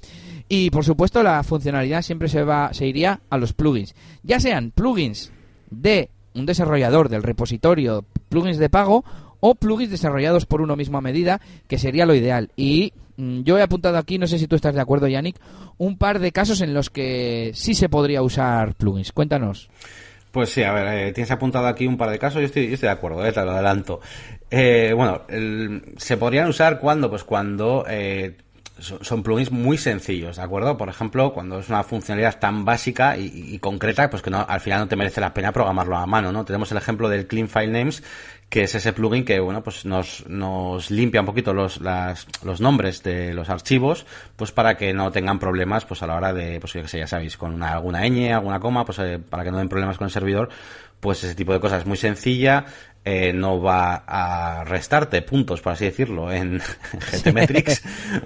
[0.48, 4.70] Y por supuesto, la funcionalidad siempre se va, se iría a los plugins, ya sean
[4.70, 5.32] plugins
[5.70, 9.04] de un desarrollador del repositorio, plugins de pago
[9.40, 12.50] o plugins desarrollados por uno mismo a medida, que sería lo ideal.
[12.56, 12.92] Y
[13.44, 15.36] yo he apuntado aquí, no sé si tú estás de acuerdo, Yannick,
[15.78, 19.12] un par de casos en los que sí se podría usar plugins.
[19.12, 19.68] Cuéntanos.
[20.30, 22.74] Pues sí, a ver, eh, tienes apuntado aquí un par de casos, yo estoy, yo
[22.74, 24.00] estoy de acuerdo, eh, te lo adelanto.
[24.50, 25.22] Eh, bueno,
[25.96, 28.36] se podrían usar cuando, pues cuando eh,
[28.80, 30.76] son plugins muy sencillos, ¿de acuerdo?
[30.76, 34.80] Por ejemplo, cuando es una funcionalidad tan básica y, concreta, pues que no, al final
[34.80, 36.44] no te merece la pena programarlo a mano, ¿no?
[36.44, 38.02] Tenemos el ejemplo del Clean File Names,
[38.50, 42.60] que es ese plugin que, bueno, pues nos, nos limpia un poquito los, las, los
[42.60, 46.58] nombres de los archivos, pues para que no tengan problemas, pues a la hora de,
[46.58, 49.68] pues ya sabéis, con una, alguna ñ, alguna coma, pues eh, para que no den
[49.68, 50.48] problemas con el servidor,
[51.00, 52.66] pues ese tipo de cosas muy sencilla,
[53.02, 56.60] eh, no va a restarte puntos, por así decirlo, en
[57.12, 57.82] GTmetrix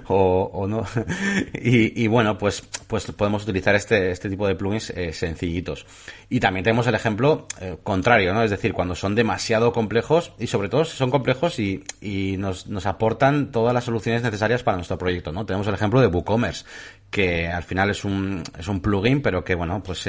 [0.07, 0.85] o, no.
[1.53, 5.85] Y, bueno, pues, pues podemos utilizar este, este tipo de plugins eh, sencillitos.
[6.29, 8.43] Y también tenemos el ejemplo eh, contrario, ¿no?
[8.43, 12.85] Es decir, cuando son demasiado complejos y sobre todo son complejos y, y nos, nos
[12.85, 15.45] aportan todas las soluciones necesarias para nuestro proyecto, ¿no?
[15.45, 16.65] Tenemos el ejemplo de WooCommerce,
[17.09, 20.05] que al final es un, es un plugin, pero que bueno, pues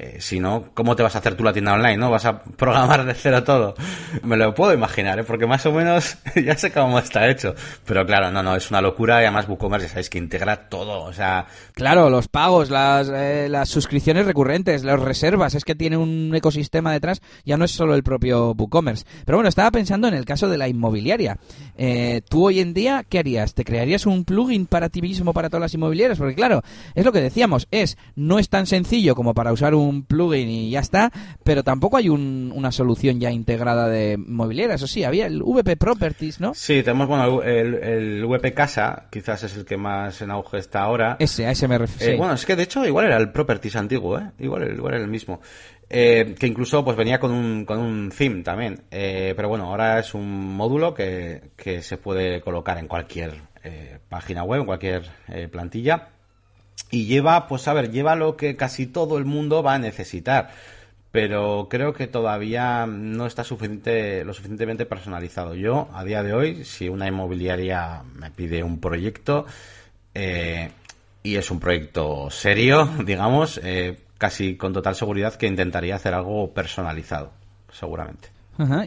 [0.00, 1.96] eh, si no, ¿cómo te vas a hacer tú la tienda online?
[1.96, 2.08] ¿No?
[2.08, 3.74] ¿Vas a programar de cero todo?
[4.22, 5.24] Me lo puedo imaginar, ¿eh?
[5.24, 7.56] porque más o menos ya sé cómo está hecho.
[7.84, 11.02] Pero claro, no, no, es una locura y además WooCommerce ya sabéis que integra todo,
[11.02, 11.46] o sea...
[11.72, 16.92] Claro, los pagos, las, eh, las suscripciones recurrentes, las reservas, es que tiene un ecosistema
[16.92, 19.04] detrás, ya no es solo el propio WooCommerce.
[19.24, 21.38] Pero bueno, estaba pensando en el caso de la inmobiliaria.
[21.76, 23.52] Eh, ¿Tú hoy en día qué harías?
[23.52, 26.18] ¿Te crearías un plugin para ti mismo, para todas las inmobiliarias?
[26.18, 26.62] Porque claro,
[26.94, 30.48] es lo que decíamos, es, no es tan sencillo como para usar un un plugin
[30.48, 31.10] y ya está,
[31.44, 34.74] pero tampoco hay una solución ya integrada de mobiliaria.
[34.74, 36.54] Eso sí, había el VP Properties, ¿no?
[36.54, 40.82] Sí, tenemos bueno, el, el VP Casa, quizás es el que más en auge está
[40.82, 41.16] ahora.
[41.18, 42.12] Ese, a ese me refiero.
[42.12, 44.30] Eh, bueno, es que de hecho igual era el Properties antiguo, ¿eh?
[44.38, 45.40] Igual, igual era el mismo.
[45.90, 48.82] Eh, que incluso pues venía con un, con un theme también.
[48.90, 53.48] Eh, pero bueno, ahora es un módulo que, que se puede colocar en cualquier
[54.08, 55.02] página web, en cualquier
[55.50, 56.08] plantilla
[56.90, 60.50] y lleva, pues a ver, lleva lo que casi todo el mundo va a necesitar.
[61.10, 65.54] Pero creo que todavía no está suficiente, lo suficientemente personalizado.
[65.54, 69.46] Yo, a día de hoy, si una inmobiliaria me pide un proyecto
[70.14, 70.70] eh,
[71.22, 76.52] y es un proyecto serio, digamos, eh, casi con total seguridad que intentaría hacer algo
[76.52, 77.32] personalizado,
[77.72, 78.37] seguramente.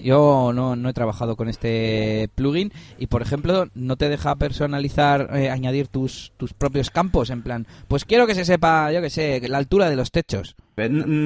[0.03, 5.29] Yo no, no, he trabajado con este plugin y, por ejemplo, no te deja personalizar,
[5.33, 9.09] eh, añadir tus, tus propios campos, en plan, pues quiero que se sepa, yo que
[9.09, 10.55] sé, la altura de los techos.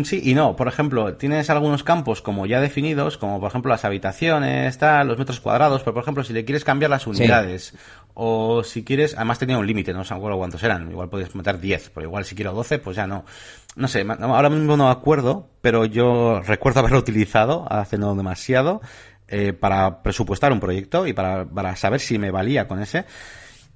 [0.05, 0.55] Sí y no.
[0.55, 5.17] Por ejemplo, tienes algunos campos como ya definidos, como por ejemplo las habitaciones, tal, los
[5.17, 7.73] metros cuadrados, pero por ejemplo, si le quieres cambiar las unidades
[8.13, 11.91] o si quieres, además tenía un límite, no sé cuántos eran, igual podías meter 10,
[11.93, 13.25] pero igual si quiero 12, pues ya no.
[13.75, 18.81] No sé, ahora mismo no me acuerdo, pero yo recuerdo haberlo utilizado hace no demasiado
[19.27, 23.05] eh, para presupuestar un proyecto y para, para saber si me valía con ese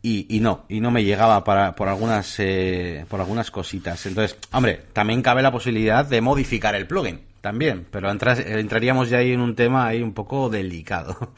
[0.01, 4.05] y, y no, y no me llegaba para, por algunas, eh, por algunas cositas.
[4.05, 9.31] Entonces, hombre, también cabe la posibilidad de modificar el plugin, también, pero entraríamos ya ahí
[9.31, 11.17] en un tema ahí un poco delicado.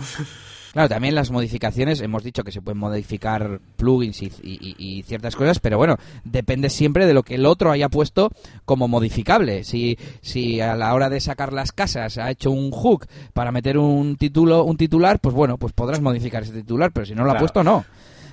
[0.72, 5.60] Claro, también las modificaciones, hemos dicho que se pueden modificar plugins y, y, ciertas cosas,
[5.60, 8.32] pero bueno, depende siempre de lo que el otro haya puesto
[8.64, 9.66] como modificable.
[9.66, 13.78] Si, si a la hora de sacar las casas ha hecho un hook para meter
[13.78, 17.32] un título, un titular, pues bueno, pues podrás modificar ese titular, pero si no lo
[17.34, 17.84] ha puesto, no.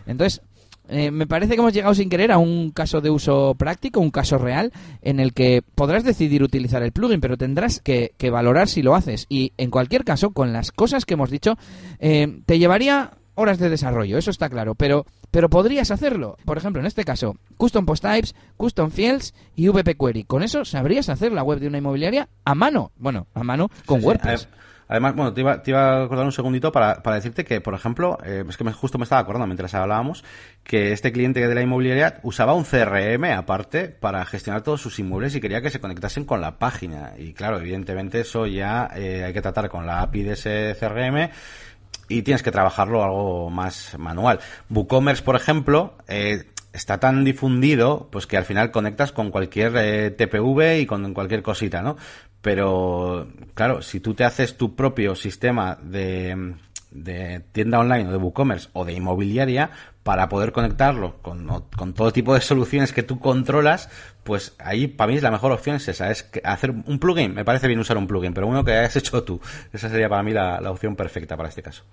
[0.09, 0.43] Entonces,
[0.89, 4.11] eh, me parece que hemos llegado sin querer a un caso de uso práctico, un
[4.11, 8.83] caso real, en el que podrás decidir utilizar el plugin, pero tendrás que, valorar si
[8.83, 9.27] lo haces.
[9.29, 11.57] Y en cualquier caso, con las cosas que hemos dicho,
[11.99, 16.37] eh, te llevaría horas de desarrollo, eso está claro, pero, pero podrías hacerlo.
[16.45, 20.25] Por ejemplo, en este caso, Custom Post Types, Custom Fields y VP Query.
[20.25, 22.91] Con eso sabrías hacer la web de una inmobiliaria a mano.
[22.97, 24.49] Bueno, a mano con WordPress.
[24.89, 27.75] Además, bueno, te iba, te iba a acordar un segundito para, para decirte que, por
[27.75, 30.25] ejemplo, eh, es que me, justo me estaba acordando mientras hablábamos,
[30.65, 35.35] que este cliente de la inmobiliaria usaba un CRM aparte para gestionar todos sus inmuebles
[35.35, 37.13] y quería que se conectasen con la página.
[37.19, 41.31] Y claro, evidentemente eso ya eh, hay que tratar con la API de ese CRM
[42.09, 44.41] y tienes que trabajarlo algo más manual.
[44.71, 50.81] WooCommerce, por ejemplo, eh, está tan difundido, pues que al final conectas con cualquier TPV
[50.81, 51.97] y con cualquier cosita, ¿no?
[52.41, 56.55] Pero, claro, si tú te haces tu propio sistema de,
[56.91, 59.71] de tienda online o de WooCommerce o de inmobiliaria
[60.03, 63.91] para poder conectarlo con, todo tipo de soluciones que tú controlas,
[64.25, 67.35] pues ahí para mí la mejor opción es esa, es hacer un plugin.
[67.35, 69.41] Me parece bien usar un plugin, pero uno que hayas hecho tú.
[69.73, 71.85] Esa sería para mí la, la opción perfecta para este caso.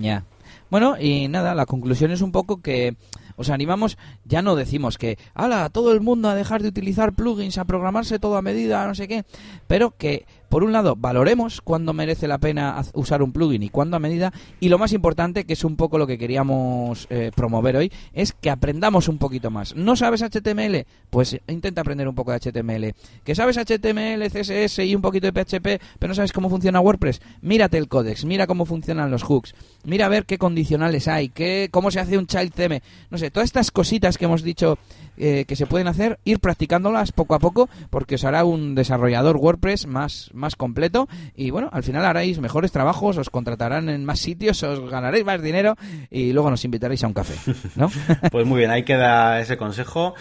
[0.00, 0.24] Ya.
[0.70, 2.96] Bueno, y nada, la conclusión es un poco que
[3.38, 7.56] os animamos, ya no decimos que, ala, todo el mundo a dejar de utilizar plugins,
[7.56, 9.24] a programarse todo a medida, no sé qué,
[9.66, 13.96] pero que por un lado, valoremos cuándo merece la pena usar un plugin y cuándo
[13.96, 14.32] a medida.
[14.60, 18.32] Y lo más importante, que es un poco lo que queríamos eh, promover hoy, es
[18.32, 19.74] que aprendamos un poquito más.
[19.76, 20.86] ¿No sabes HTML?
[21.10, 22.94] Pues intenta aprender un poco de HTML.
[23.24, 27.20] ¿Que sabes HTML, CSS y un poquito de PHP, pero no sabes cómo funciona WordPress?
[27.42, 29.54] Mírate el códex, mira cómo funcionan los hooks,
[29.84, 32.82] mira a ver qué condicionales hay, qué, cómo se hace un child theme.
[33.10, 34.78] No sé, todas estas cositas que hemos dicho
[35.18, 39.36] eh, que se pueden hacer, ir practicándolas poco a poco, porque os hará un desarrollador
[39.36, 44.20] WordPress más, más completo y bueno, al final haréis mejores trabajos, os contratarán en más
[44.20, 45.74] sitios, os ganaréis más dinero
[46.10, 47.34] y luego nos invitaréis a un café,
[47.74, 47.90] ¿no?
[48.30, 50.14] pues muy bien, ahí queda ese consejo.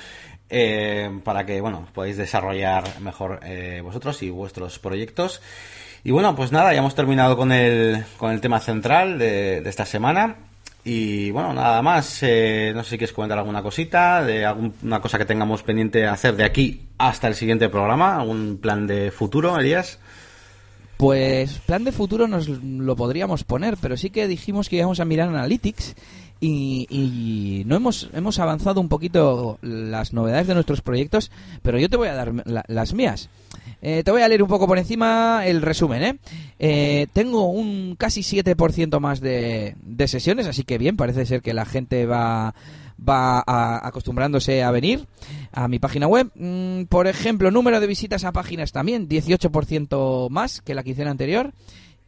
[0.50, 5.42] Eh, para que bueno podáis desarrollar mejor eh, vosotros y vuestros proyectos
[6.06, 9.70] y bueno pues nada ya hemos terminado con el con el tema central de, de
[9.70, 10.47] esta semana
[10.88, 12.20] y bueno, nada más.
[12.24, 16.38] Eh, no sé si quieres comentar alguna cosita, de alguna cosa que tengamos pendiente hacer
[16.38, 20.00] de aquí hasta el siguiente programa, algún plan de futuro, Elías.
[20.98, 25.06] Pues plan de futuro nos lo podríamos poner, pero sí que dijimos que íbamos a
[25.06, 25.96] mirar Analytics
[26.40, 31.98] y, no hemos, hemos avanzado un poquito las novedades de nuestros proyectos, pero yo te
[31.98, 32.34] voy a dar
[32.68, 33.30] las mías.
[33.82, 36.04] Eh, te voy a leer un poco por encima el resumen.
[36.04, 36.18] ¿eh?
[36.60, 41.54] eh tengo un casi 7% más de, de, sesiones, así que bien, parece ser que
[41.54, 42.56] la gente va,
[42.98, 43.44] va
[43.86, 45.08] acostumbrándose a venir
[45.52, 46.32] a mi página web.
[46.36, 51.54] Mm, por ejemplo, número de visitas a páginas también, 18% más que la quincena anterior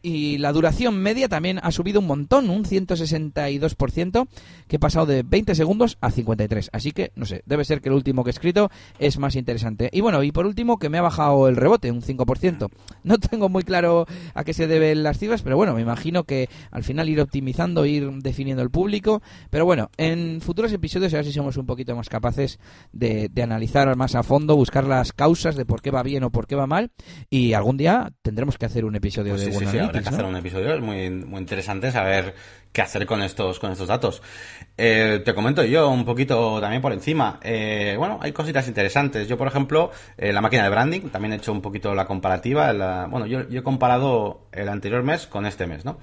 [0.02, 4.28] y la duración media también ha subido un montón, un 162%,
[4.68, 6.70] que he pasado de 20 segundos a 53.
[6.72, 9.90] Así que, no sé, debe ser que el último que he escrito es más interesante.
[9.92, 12.68] Y bueno, y por último, que me ha bajado el rebote, un 5%.
[13.02, 16.48] No tengo muy claro a qué se deben las cifras, pero bueno, me imagino que
[16.70, 19.22] al final ir optimizando, ir definiendo el público.
[19.50, 22.58] Pero bueno, en futuros episodios a ver si somos un poquito más capaces
[22.92, 26.30] de, de analizar más a fondo, buscar las causas de por qué va bien o
[26.30, 26.90] por qué va mal.
[27.28, 30.36] Y algún día tendremos que hacer un episodio pues de sí, habrá que hacer un
[30.36, 32.34] episodio, es muy, muy interesante saber
[32.72, 34.22] qué hacer con estos, con estos datos.
[34.76, 37.38] Eh, te comento yo un poquito también por encima.
[37.42, 39.28] Eh, bueno, hay cositas interesantes.
[39.28, 43.06] Yo, por ejemplo, eh, la máquina de branding, también he hecho un poquito la comparativa.
[43.06, 45.98] bueno, yo, yo he comparado el anterior mes con este mes, ¿no?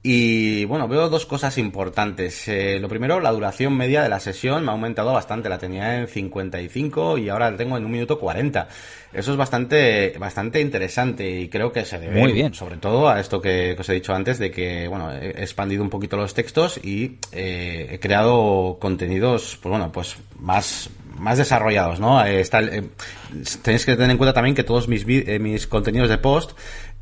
[0.00, 2.46] Y bueno, veo dos cosas importantes.
[2.46, 5.48] Eh, lo primero, la duración media de la sesión me ha aumentado bastante.
[5.48, 8.68] La tenía en 55 y ahora la tengo en un minuto 40.
[9.12, 12.54] Eso es bastante, bastante interesante y creo que se debe, Muy bien.
[12.54, 15.90] sobre todo a esto que, os he dicho antes, de que, bueno, he expandido un
[15.90, 22.24] poquito los textos y eh, he creado contenidos, pues bueno, pues más, más desarrollados, ¿no?
[22.24, 26.52] Eh, está, tenéis que tener en cuenta también que todos mis, mis contenidos de post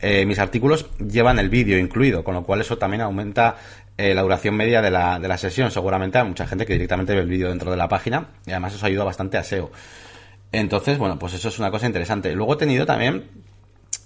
[0.00, 3.56] eh, mis artículos llevan el vídeo incluido, con lo cual eso también aumenta
[3.96, 5.70] eh, la duración media de la, de la sesión.
[5.70, 8.74] Seguramente hay mucha gente que directamente ve el vídeo dentro de la página y además
[8.74, 9.70] eso ayuda bastante a SEO.
[10.52, 12.34] Entonces, bueno, pues eso es una cosa interesante.
[12.34, 13.24] Luego he tenido también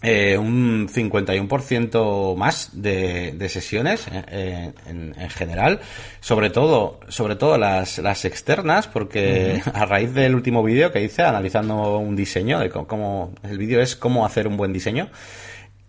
[0.02, 4.74] eh, un 51% más de, de sesiones en,
[5.18, 5.80] en, general,
[6.20, 11.22] sobre todo, sobre todo las, las externas, porque a raíz del último vídeo que hice
[11.22, 15.10] analizando un diseño, de cómo, el vídeo es cómo hacer un buen diseño,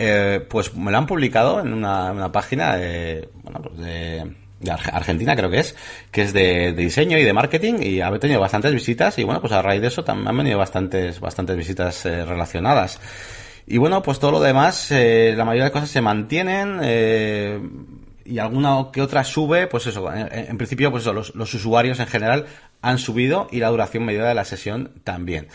[0.04, 4.36] eh, pues me lo han publicado en una, página de, bueno, pues de,
[4.72, 5.76] Argentina creo que es,
[6.12, 9.54] que es de, diseño y de marketing y ha tenido bastantes visitas y bueno, pues
[9.54, 13.00] a raíz de eso también han venido bastantes, bastantes visitas eh, relacionadas.
[13.68, 16.80] Y bueno, pues todo lo demás, eh, la mayoría de cosas se mantienen
[18.26, 22.08] y alguna que otra sube, pues eso, en, principio pues eso, los, los usuarios en
[22.08, 22.48] general
[22.82, 25.48] han subido y la duración media de la sesión también.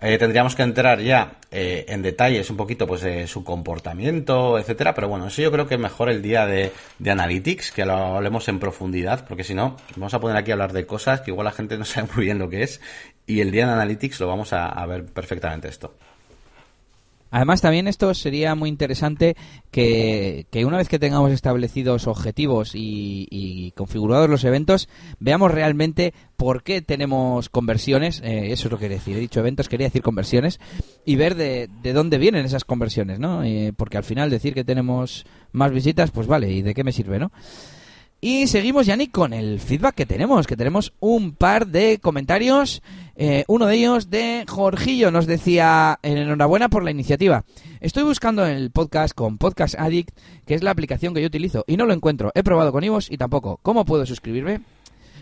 [0.00, 4.94] Eh, tendríamos que entrar ya eh, en detalles un poquito pues de su comportamiento, etcétera,
[4.94, 6.72] pero bueno, eso yo creo que es mejor el día de
[7.04, 10.72] Analytics, que lo hablemos en profundidad, porque si no, vamos a poner aquí a hablar
[10.72, 12.80] de cosas que igual la gente no sabe muy bien lo que es,
[13.26, 15.94] y el día de Analytics lo vamos a ver perfectamente esto.
[17.34, 19.34] Además, también esto sería muy interesante
[19.72, 24.88] que, una vez que tengamos establecidos objetivos y, configurados los eventos,
[25.18, 28.20] veamos realmente por qué tenemos conversiones.
[28.24, 29.16] Eh, eso es lo que quería decir.
[29.16, 30.60] He dicho eventos, quería decir conversiones.
[31.04, 33.42] Y ver de, dónde vienen esas conversiones, ¿no?
[33.42, 36.92] Eh, porque al final decir que tenemos más visitas, pues vale, ¿y de qué me
[36.92, 37.32] sirve, no?
[38.26, 42.82] Y seguimos, Yannick, con el feedback que tenemos, que tenemos un par de comentarios.
[43.16, 47.44] Eh, uno de ellos de Jorgillo nos decía, enhorabuena por la iniciativa.
[47.80, 51.76] Estoy buscando el podcast con Podcast Addict, que es la aplicación que yo utilizo, y
[51.76, 52.32] no lo encuentro.
[52.34, 53.60] He probado con Ivos y tampoco.
[53.60, 54.62] ¿Cómo puedo suscribirme?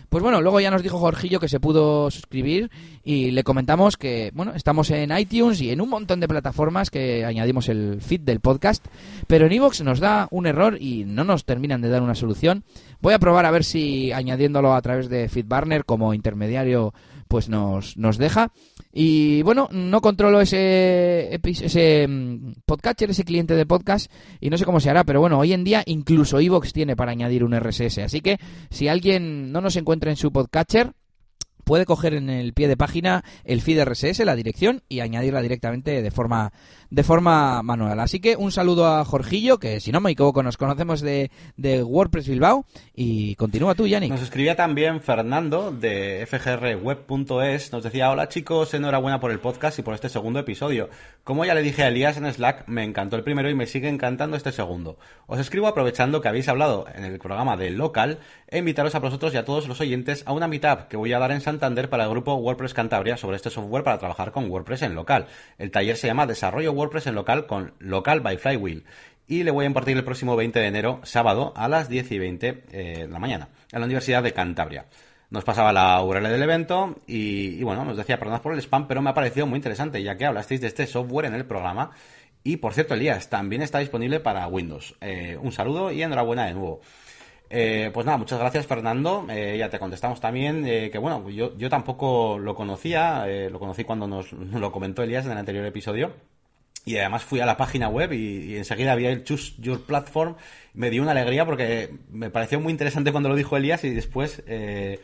[0.09, 2.69] Pues bueno, luego ya nos dijo Jorgillo que se pudo suscribir
[3.03, 7.25] y le comentamos que, bueno, estamos en iTunes y en un montón de plataformas que
[7.25, 8.85] añadimos el feed del podcast,
[9.27, 12.63] pero en iVoox nos da un error y no nos terminan de dar una solución.
[13.01, 16.93] Voy a probar a ver si añadiéndolo a través de FeedBurner como intermediario
[17.27, 18.51] pues nos, nos deja.
[18.95, 24.65] Y bueno, no controlo ese, ese mm, podcatcher, ese cliente de podcast, y no sé
[24.65, 27.97] cómo se hará, pero bueno, hoy en día incluso Evox tiene para añadir un RSS.
[27.99, 28.37] Así que
[28.69, 30.93] si alguien no nos encuentra en su podcatcher,
[31.63, 36.01] puede coger en el pie de página el feed RSS, la dirección, y añadirla directamente
[36.01, 36.53] de forma
[36.93, 37.99] de forma manual.
[37.99, 41.81] Así que un saludo a Jorgillo, que si no me equivoco nos conocemos de, de
[41.81, 42.65] WordPress Bilbao.
[42.93, 44.11] Y continúa tú, Yannick.
[44.11, 47.71] Nos escribía también Fernando de fgrweb.es.
[47.71, 50.89] Nos decía, hola chicos, enhorabuena por el podcast y por este segundo episodio.
[51.23, 53.89] Como ya le dije a Elías en Slack, me encantó el primero y me sigue
[53.89, 54.99] encantando este segundo.
[55.25, 59.33] Os escribo aprovechando que habéis hablado en el programa de local e invitaros a vosotros
[59.33, 62.03] y a todos los oyentes a una meetup que voy a dar en Santander para
[62.03, 65.25] el grupo WordPress Cantabria sobre este software para trabajar con WordPress en local.
[65.57, 68.83] El taller se llama Desarrollo WordPress WordPress en local con Local by Flywheel.
[69.25, 72.19] Y le voy a impartir el próximo 20 de enero, sábado, a las 10 y
[72.19, 74.85] 20 eh, de la mañana, en la Universidad de Cantabria.
[75.29, 79.01] Nos pasaba la URL del evento y, bueno, nos decía, perdón por el spam, pero
[79.01, 81.91] me ha parecido muy interesante, ya que hablasteis de este software en el programa.
[82.43, 84.95] Y por cierto, Elías, también está disponible para Windows.
[84.99, 86.81] Eh, un saludo y enhorabuena de nuevo.
[87.49, 89.25] Eh, pues nada, muchas gracias Fernando.
[89.27, 94.33] ya te contestamos también que bueno, yo, yo tampoco lo conocía, lo conocí cuando nos,
[94.33, 96.13] lo comentó Elías en el anterior episodio.
[96.85, 100.35] Y además fui a la página web y, enseguida había el Choose Your Platform.
[100.73, 104.43] Me dio una alegría porque me pareció muy interesante cuando lo dijo Elías y después
[104.47, 104.99] eh,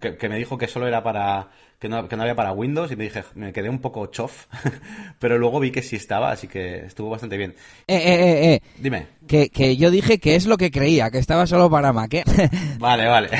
[0.00, 1.48] que, me dijo que solo era para
[1.78, 4.46] que no, que no, había para Windows y me dije me quedé un poco chof
[5.18, 7.54] pero luego vi que sí estaba así que estuvo bastante bien
[7.86, 8.60] eh eh eh, eh.
[8.78, 12.14] dime que, que yo dije que es lo que creía que estaba solo para Mac
[12.14, 12.24] ¿eh?
[12.78, 13.30] vale vale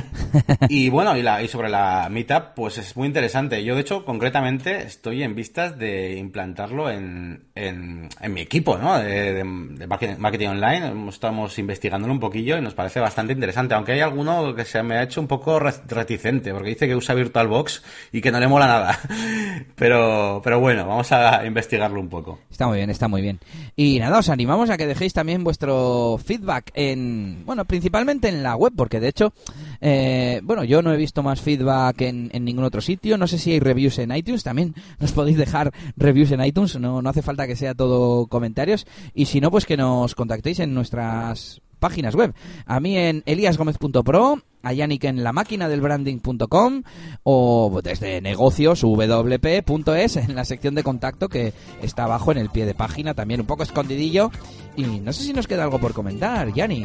[0.68, 4.04] y bueno y, la, y sobre la Meetup pues es muy interesante yo de hecho
[4.04, 8.98] concretamente estoy en vistas de implantarlo en, en, en mi equipo ¿no?
[8.98, 14.00] de, de, marketing online estamos investigándolo un poquillo y nos parece bastante interesante aunque hay
[14.00, 17.67] alguno que se me ha hecho un poco reticente, porque dice que usa VirtualBox
[18.12, 18.98] y que no le mola nada.
[19.76, 22.40] Pero, pero bueno, vamos a investigarlo un poco.
[22.50, 23.38] Está muy bien, está muy bien.
[23.76, 28.56] Y nada, os animamos a que dejéis también vuestro feedback en, bueno, principalmente en la
[28.56, 29.32] web, porque de hecho,
[29.80, 33.18] eh, bueno, yo no he visto más feedback en, en, ningún otro sitio.
[33.18, 37.02] No sé si hay reviews en iTunes, también nos podéis dejar reviews en iTunes, no,
[37.02, 38.86] no hace falta que sea todo comentarios.
[39.14, 42.34] Y si no, pues que nos contactéis en nuestras páginas web.
[42.66, 46.82] A mí en eliasgomez.pro, a Yannick en la máquina del branding.com
[47.22, 51.52] o desde negocios wp.es en la sección de contacto que
[51.82, 54.30] está abajo en el pie de página, también un poco escondidillo.
[54.76, 56.84] Y no sé si nos queda algo por comentar, Yanni.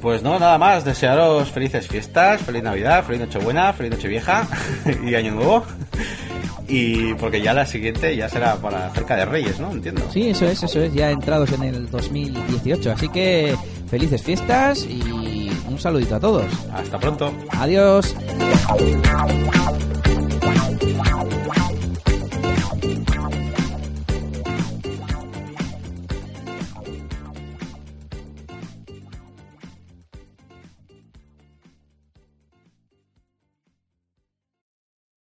[0.00, 4.46] Pues no, nada más, desearos felices fiestas, feliz Navidad, feliz Nochebuena, feliz Nochevieja
[5.04, 5.64] y Año Nuevo.
[6.68, 9.72] Y porque ya la siguiente ya será para cerca de Reyes, ¿no?
[9.72, 10.02] Entiendo.
[10.12, 12.92] Sí, eso es, eso es, ya entrados en el 2018.
[12.92, 13.56] Así que
[13.88, 16.46] felices fiestas y un saludito a todos.
[16.72, 17.32] Hasta pronto.
[17.50, 18.14] Adiós.